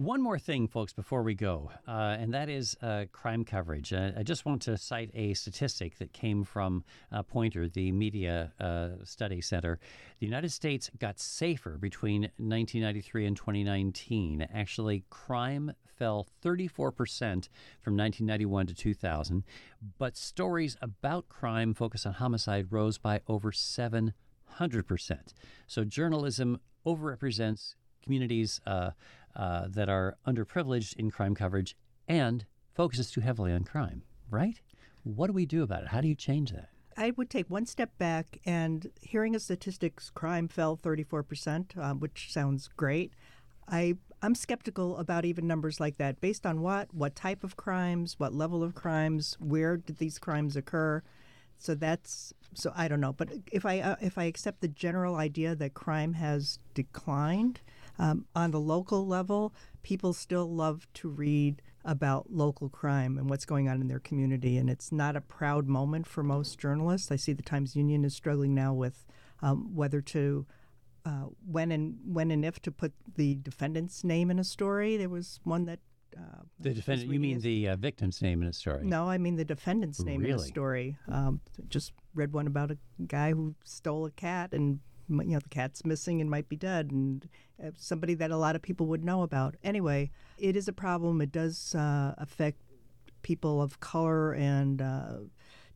One 0.00 0.22
more 0.22 0.38
thing, 0.38 0.66
folks, 0.66 0.94
before 0.94 1.22
we 1.22 1.34
go, 1.34 1.70
uh, 1.86 2.16
and 2.18 2.32
that 2.32 2.48
is 2.48 2.74
uh, 2.80 3.04
crime 3.12 3.44
coverage. 3.44 3.92
Uh, 3.92 4.12
I 4.16 4.22
just 4.22 4.46
want 4.46 4.62
to 4.62 4.78
cite 4.78 5.10
a 5.12 5.34
statistic 5.34 5.98
that 5.98 6.14
came 6.14 6.42
from 6.42 6.84
uh, 7.12 7.22
Poynter, 7.22 7.68
the 7.68 7.92
Media 7.92 8.50
uh, 8.58 9.04
Study 9.04 9.42
Center. 9.42 9.78
The 10.18 10.24
United 10.24 10.52
States 10.52 10.90
got 10.98 11.20
safer 11.20 11.76
between 11.76 12.22
1993 12.38 13.26
and 13.26 13.36
2019. 13.36 14.48
Actually, 14.54 15.04
crime 15.10 15.74
fell 15.84 16.26
34% 16.42 16.72
from 17.82 17.94
1991 17.94 18.68
to 18.68 18.74
2000, 18.74 19.44
but 19.98 20.16
stories 20.16 20.78
about 20.80 21.28
crime 21.28 21.74
focused 21.74 22.06
on 22.06 22.14
homicide 22.14 22.68
rose 22.70 22.96
by 22.96 23.20
over 23.28 23.52
700%. 23.52 24.14
So 25.66 25.84
journalism 25.84 26.58
overrepresents 26.86 27.74
communities 28.02 28.60
uh, 28.66 28.90
uh, 29.36 29.66
that 29.68 29.88
are 29.88 30.16
underprivileged 30.26 30.96
in 30.96 31.10
crime 31.10 31.34
coverage 31.34 31.76
and 32.08 32.44
focuses 32.74 33.10
too 33.10 33.20
heavily 33.20 33.52
on 33.52 33.64
crime, 33.64 34.02
right? 34.30 34.60
What 35.02 35.28
do 35.28 35.32
we 35.32 35.46
do 35.46 35.62
about 35.62 35.82
it? 35.82 35.88
How 35.88 36.00
do 36.00 36.08
you 36.08 36.14
change 36.14 36.52
that? 36.52 36.68
I 36.96 37.12
would 37.12 37.30
take 37.30 37.48
one 37.48 37.66
step 37.66 37.96
back 37.98 38.40
and 38.44 38.90
hearing 39.00 39.34
a 39.34 39.40
statistics, 39.40 40.10
crime 40.10 40.48
fell 40.48 40.76
34%, 40.76 41.78
um, 41.78 42.00
which 42.00 42.30
sounds 42.30 42.68
great. 42.76 43.12
I, 43.68 43.94
I'm 44.22 44.34
skeptical 44.34 44.96
about 44.98 45.24
even 45.24 45.46
numbers 45.46 45.80
like 45.80 45.96
that. 45.98 46.20
Based 46.20 46.44
on 46.44 46.60
what? 46.60 46.92
What 46.92 47.14
type 47.14 47.44
of 47.44 47.56
crimes? 47.56 48.16
What 48.18 48.34
level 48.34 48.62
of 48.62 48.74
crimes? 48.74 49.36
Where 49.40 49.76
did 49.76 49.98
these 49.98 50.18
crimes 50.18 50.56
occur? 50.56 51.02
So 51.58 51.74
that's 51.74 52.34
so 52.54 52.72
I 52.74 52.88
don't 52.88 53.00
know. 53.00 53.12
But 53.12 53.30
if 53.52 53.64
I 53.64 53.80
uh, 53.80 53.96
if 54.00 54.18
I 54.18 54.24
accept 54.24 54.60
the 54.60 54.68
general 54.68 55.16
idea 55.16 55.54
that 55.54 55.74
crime 55.74 56.14
has 56.14 56.58
declined 56.74 57.60
um, 58.00 58.24
on 58.34 58.50
the 58.50 58.58
local 58.58 59.06
level, 59.06 59.54
people 59.82 60.14
still 60.14 60.50
love 60.50 60.88
to 60.94 61.08
read 61.10 61.60
about 61.84 62.32
local 62.32 62.70
crime 62.70 63.18
and 63.18 63.28
what's 63.28 63.44
going 63.44 63.68
on 63.68 63.80
in 63.82 63.88
their 63.88 63.98
community. 64.00 64.56
And 64.56 64.70
it's 64.70 64.90
not 64.90 65.16
a 65.16 65.20
proud 65.20 65.68
moment 65.68 66.06
for 66.06 66.22
most 66.22 66.58
journalists. 66.58 67.12
I 67.12 67.16
see 67.16 67.34
the 67.34 67.42
Times 67.42 67.76
Union 67.76 68.04
is 68.04 68.14
struggling 68.14 68.54
now 68.54 68.72
with 68.72 69.04
um, 69.42 69.76
whether 69.76 70.00
to. 70.00 70.46
Uh, 71.02 71.28
when 71.50 71.72
and 71.72 71.96
when 72.04 72.30
and 72.30 72.44
if 72.44 72.60
to 72.60 72.70
put 72.70 72.92
the 73.16 73.34
defendant's 73.36 74.04
name 74.04 74.30
in 74.30 74.38
a 74.38 74.44
story. 74.44 74.98
There 74.98 75.08
was 75.08 75.40
one 75.44 75.64
that 75.64 75.78
uh, 76.14 76.42
the 76.58 76.74
defendant. 76.74 77.10
You 77.10 77.18
mean 77.18 77.40
the 77.40 77.70
uh, 77.70 77.76
victim's 77.76 78.20
name 78.20 78.42
in 78.42 78.48
a 78.48 78.52
story? 78.52 78.84
No, 78.84 79.08
I 79.08 79.16
mean 79.16 79.36
the 79.36 79.44
defendant's 79.46 80.00
name 80.00 80.20
really? 80.20 80.32
in 80.34 80.38
a 80.40 80.42
story. 80.42 80.98
Um, 81.08 81.40
just 81.70 81.94
read 82.14 82.34
one 82.34 82.46
about 82.46 82.70
a 82.70 82.76
guy 83.06 83.32
who 83.32 83.54
stole 83.64 84.04
a 84.04 84.10
cat 84.10 84.52
and 84.52 84.80
you 85.10 85.24
know 85.24 85.38
the 85.38 85.48
cat's 85.48 85.84
missing 85.84 86.20
and 86.20 86.30
might 86.30 86.48
be 86.48 86.56
dead, 86.56 86.90
and 86.90 87.28
uh, 87.62 87.70
somebody 87.76 88.14
that 88.14 88.30
a 88.30 88.36
lot 88.36 88.56
of 88.56 88.62
people 88.62 88.86
would 88.86 89.04
know 89.04 89.22
about. 89.22 89.56
Anyway, 89.62 90.10
it 90.38 90.56
is 90.56 90.68
a 90.68 90.72
problem. 90.72 91.20
It 91.20 91.32
does 91.32 91.74
uh, 91.74 92.14
affect 92.18 92.58
people 93.22 93.60
of 93.60 93.80
color 93.80 94.32
and 94.32 94.80
uh, 94.80 95.12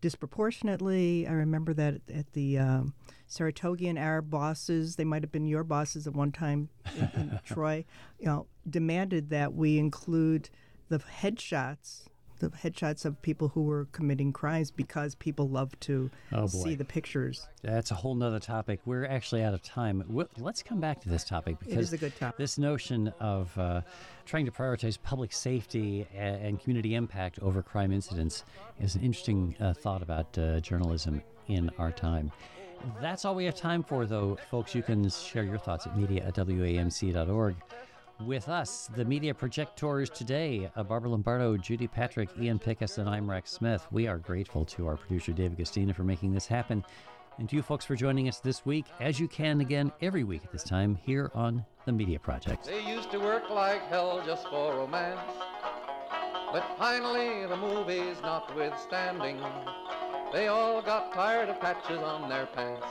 disproportionately. 0.01 1.27
I 1.27 1.33
remember 1.33 1.75
that 1.75 2.01
at 2.13 2.33
the 2.33 2.59
um, 2.59 2.95
Saratogian 3.29 3.99
Arab 3.99 4.31
bosses, 4.31 4.97
they 4.97 5.05
might 5.05 5.23
have 5.23 5.33
been 5.33 5.47
your 5.47 5.65
bosses 5.65 6.07
at 6.07 6.15
one 6.15 6.33
time 6.33 6.69
in, 6.97 7.11
in 7.15 7.41
Troy, 7.45 7.85
you 8.19 8.27
know, 8.27 8.47
demanded 8.69 9.31
that 9.31 9.55
we 9.55 9.79
include 9.79 10.51
the 10.89 10.99
headshots 10.99 12.05
the 12.39 12.49
headshots 12.51 13.05
of 13.05 13.21
people 13.23 13.49
who 13.49 13.63
were 13.63 13.87
committing 13.93 14.33
crimes 14.33 14.71
because 14.71 15.15
people 15.15 15.49
love 15.49 15.79
to 15.81 16.11
oh 16.33 16.47
see 16.47 16.75
the 16.75 16.85
pictures. 16.85 17.47
That's 17.63 17.91
a 17.91 17.95
whole 17.95 18.15
nother 18.15 18.41
topic. 18.41 18.81
We're 18.85 19.07
actually 19.07 19.43
out 19.43 19.55
of 19.55 19.63
time. 19.63 20.03
Let's 20.39 20.63
come 20.63 20.81
back 20.81 21.01
to 21.03 21.09
this 21.09 21.25
topic 21.25 21.59
because 21.59 21.75
it 21.75 21.81
is 21.81 21.93
a 21.93 21.99
good 21.99 22.17
topic. 22.17 22.39
This 22.39 22.59
notion 22.59 23.13
of 23.21 23.57
uh, 23.59 23.83
trying 24.27 24.47
to 24.47 24.53
prioritize 24.53 24.99
public 25.03 25.33
safety 25.33 26.07
and 26.15 26.61
community 26.61 26.95
impact 26.95 27.39
over 27.41 27.63
crime 27.63 27.93
incidents 27.93 28.45
is 28.81 28.95
an 28.95 29.03
interesting 29.03 29.55
uh, 29.61 29.73
thought 29.75 30.03
about 30.03 30.37
uh, 30.39 30.61
journalism 30.61 31.23
in 31.49 31.71
our 31.79 31.93
time. 31.93 32.33
That's 33.01 33.25
all 33.25 33.35
we 33.35 33.45
have 33.47 33.55
time 33.55 33.83
for, 33.83 34.07
though, 34.07 34.39
folks. 34.51 34.75
You 34.75 34.83
can 34.83 35.09
share 35.09 35.45
your 35.45 35.59
thoughts 35.59 35.87
at 35.87 35.97
media 35.97 36.25
at 36.25 36.35
wamc.org 36.35 37.57
with 38.21 38.49
us, 38.49 38.89
the 38.97 39.05
media 39.05 39.35
projectors 39.35 40.09
today, 40.11 40.71
uh, 40.77 40.83
Barbara 40.83 41.11
Lombardo, 41.11 41.57
Judy 41.57 41.87
Patrick, 41.87 42.29
Ian 42.41 42.59
Pickus, 42.59 42.99
and 42.99 43.09
I'm 43.09 43.29
Rex 43.29 43.51
Smith. 43.51 43.87
We 43.91 44.07
are 44.07 44.19
grateful 44.19 44.65
to 44.67 44.87
our 44.87 44.97
producer, 44.97 45.33
David 45.33 45.59
Guistina, 45.59 45.95
for 45.95 46.05
making 46.05 46.33
this 46.33 46.47
happen. 46.47 46.85
And 47.39 47.49
to 47.49 47.57
you 47.57 47.63
folks 47.63 47.85
for 47.85 47.97
joining 47.97 48.29
us 48.29 48.39
this 48.39 48.65
week, 48.65 48.87
as 49.01 49.19
you 49.19 49.27
can 49.27 49.61
again 49.61 49.91
every 50.01 50.23
week 50.23 50.45
at 50.45 50.53
this 50.53 50.63
time 50.63 50.95
here 50.95 51.33
on 51.35 51.65
The 51.85 51.93
Media 51.93 52.19
Project. 52.19 52.65
They 52.67 52.87
used 52.89 53.11
to 53.11 53.19
work 53.19 53.51
like 53.51 53.83
hell 53.89 54.23
just 54.25 54.49
for 54.49 54.77
romance. 54.77 55.21
But 56.53 56.65
finally, 56.79 57.47
the 57.47 57.57
movies 57.57 58.17
notwithstanding, 58.23 59.41
they 60.33 60.47
all 60.47 60.81
got 60.81 61.13
tired 61.13 61.49
of 61.49 61.61
patches 61.61 61.99
on 61.99 62.29
their 62.29 62.47
pants. 62.47 62.87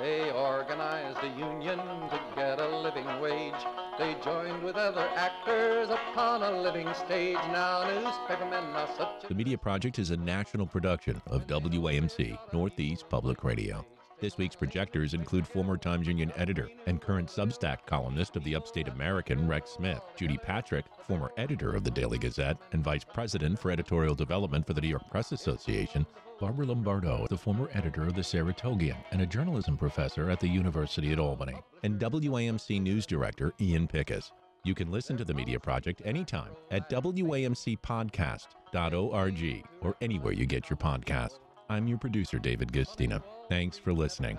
They 0.00 0.30
organized 0.30 1.18
a 1.22 1.28
union 1.38 1.76
to 1.76 2.20
get 2.34 2.58
a 2.58 2.78
living 2.78 3.04
wage. 3.20 3.52
They 3.98 4.16
joined 4.24 4.62
with 4.62 4.76
other 4.76 5.06
actors 5.14 5.90
upon 5.90 6.42
a 6.42 6.62
living 6.62 6.88
stage. 6.94 7.36
Now 7.52 7.84
newspapermen 7.86 8.64
are 8.74 8.88
such. 8.96 9.28
The 9.28 9.34
Media 9.34 9.58
Project 9.58 9.98
is 9.98 10.10
a 10.10 10.16
national 10.16 10.66
production 10.66 11.20
of 11.26 11.46
WAMC 11.46 12.38
Northeast 12.50 13.10
Public 13.10 13.44
Radio. 13.44 13.84
This 14.20 14.36
week's 14.36 14.54
projectors 14.54 15.14
include 15.14 15.46
former 15.46 15.78
Times 15.78 16.06
Union 16.06 16.30
editor 16.36 16.68
and 16.86 17.00
current 17.00 17.30
Substack 17.30 17.86
columnist 17.86 18.36
of 18.36 18.44
the 18.44 18.54
Upstate 18.54 18.88
American, 18.88 19.48
Rex 19.48 19.70
Smith, 19.70 20.02
Judy 20.14 20.36
Patrick, 20.36 20.84
former 21.06 21.32
editor 21.38 21.74
of 21.74 21.84
the 21.84 21.90
Daily 21.90 22.18
Gazette 22.18 22.58
and 22.72 22.84
vice 22.84 23.02
president 23.02 23.58
for 23.58 23.70
editorial 23.70 24.14
development 24.14 24.66
for 24.66 24.74
the 24.74 24.82
New 24.82 24.88
York 24.88 25.08
Press 25.10 25.32
Association, 25.32 26.04
Barbara 26.38 26.66
Lombardo, 26.66 27.26
the 27.30 27.38
former 27.38 27.70
editor 27.72 28.02
of 28.02 28.14
the 28.14 28.20
Saratogian 28.20 28.98
and 29.10 29.22
a 29.22 29.26
journalism 29.26 29.78
professor 29.78 30.28
at 30.28 30.38
the 30.38 30.48
University 30.48 31.12
at 31.12 31.18
Albany, 31.18 31.56
and 31.82 31.98
WAMC 31.98 32.78
news 32.78 33.06
director 33.06 33.54
Ian 33.58 33.88
Pickus. 33.88 34.32
You 34.64 34.74
can 34.74 34.90
listen 34.90 35.16
to 35.16 35.24
the 35.24 35.32
Media 35.32 35.58
Project 35.58 36.02
anytime 36.04 36.50
at 36.70 36.90
WAMCpodcast.org 36.90 39.64
or 39.80 39.96
anywhere 40.02 40.32
you 40.34 40.44
get 40.44 40.68
your 40.68 40.76
podcast. 40.76 41.38
I'm 41.70 41.86
your 41.86 41.98
producer, 41.98 42.40
David 42.40 42.72
Guistina. 42.72 43.22
Thanks 43.48 43.78
for 43.78 43.92
listening. 43.92 44.36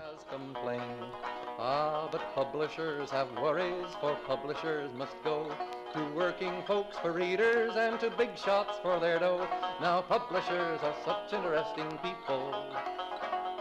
Ah, 1.58 2.06
but 2.12 2.20
publishers 2.34 3.08
have 3.10 3.32
worries, 3.40 3.86
for 4.02 4.14
publishers 4.26 4.90
must 4.98 5.16
go 5.24 5.50
to 5.94 6.04
working 6.14 6.62
folks 6.66 6.98
for 6.98 7.12
readers 7.12 7.72
and 7.74 7.98
to 8.00 8.10
big 8.10 8.36
shots 8.36 8.76
for 8.82 9.00
their 9.00 9.18
dough. 9.18 9.48
Now 9.80 10.02
publishers 10.02 10.80
are 10.82 10.94
such 11.06 11.32
interesting 11.32 11.98
people. 12.02 12.52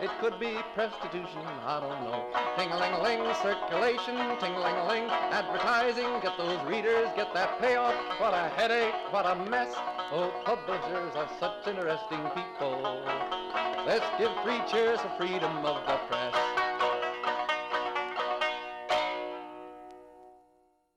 It 0.02 0.10
could 0.20 0.40
be 0.40 0.58
prostitution, 0.74 1.46
I 1.64 1.80
don't 1.80 2.02
know. 2.02 2.26
Ting-a-ling-a-ling, 2.58 3.22
circulation, 3.44 4.18
ting-a-ling-a-ling, 4.40 5.04
advertising, 5.30 6.20
get 6.24 6.36
those 6.40 6.60
readers, 6.66 7.08
get 7.16 7.32
that 7.36 7.62
payoff. 7.62 7.94
What 8.20 8.34
a 8.34 8.50
headache, 8.58 8.96
what 9.12 9.28
a 9.28 9.36
mess. 9.36 9.72
Oh, 10.12 10.34
publishers 10.44 11.16
are 11.16 11.30
such 11.40 11.68
interesting 11.68 12.24
people. 12.34 13.04
Let's 13.86 14.06
give 14.18 14.32
three 14.42 14.60
cheers 14.72 15.00
for 15.02 15.10
freedom 15.20 15.64
of 15.64 15.86
the 15.86 15.98
press. 16.10 16.41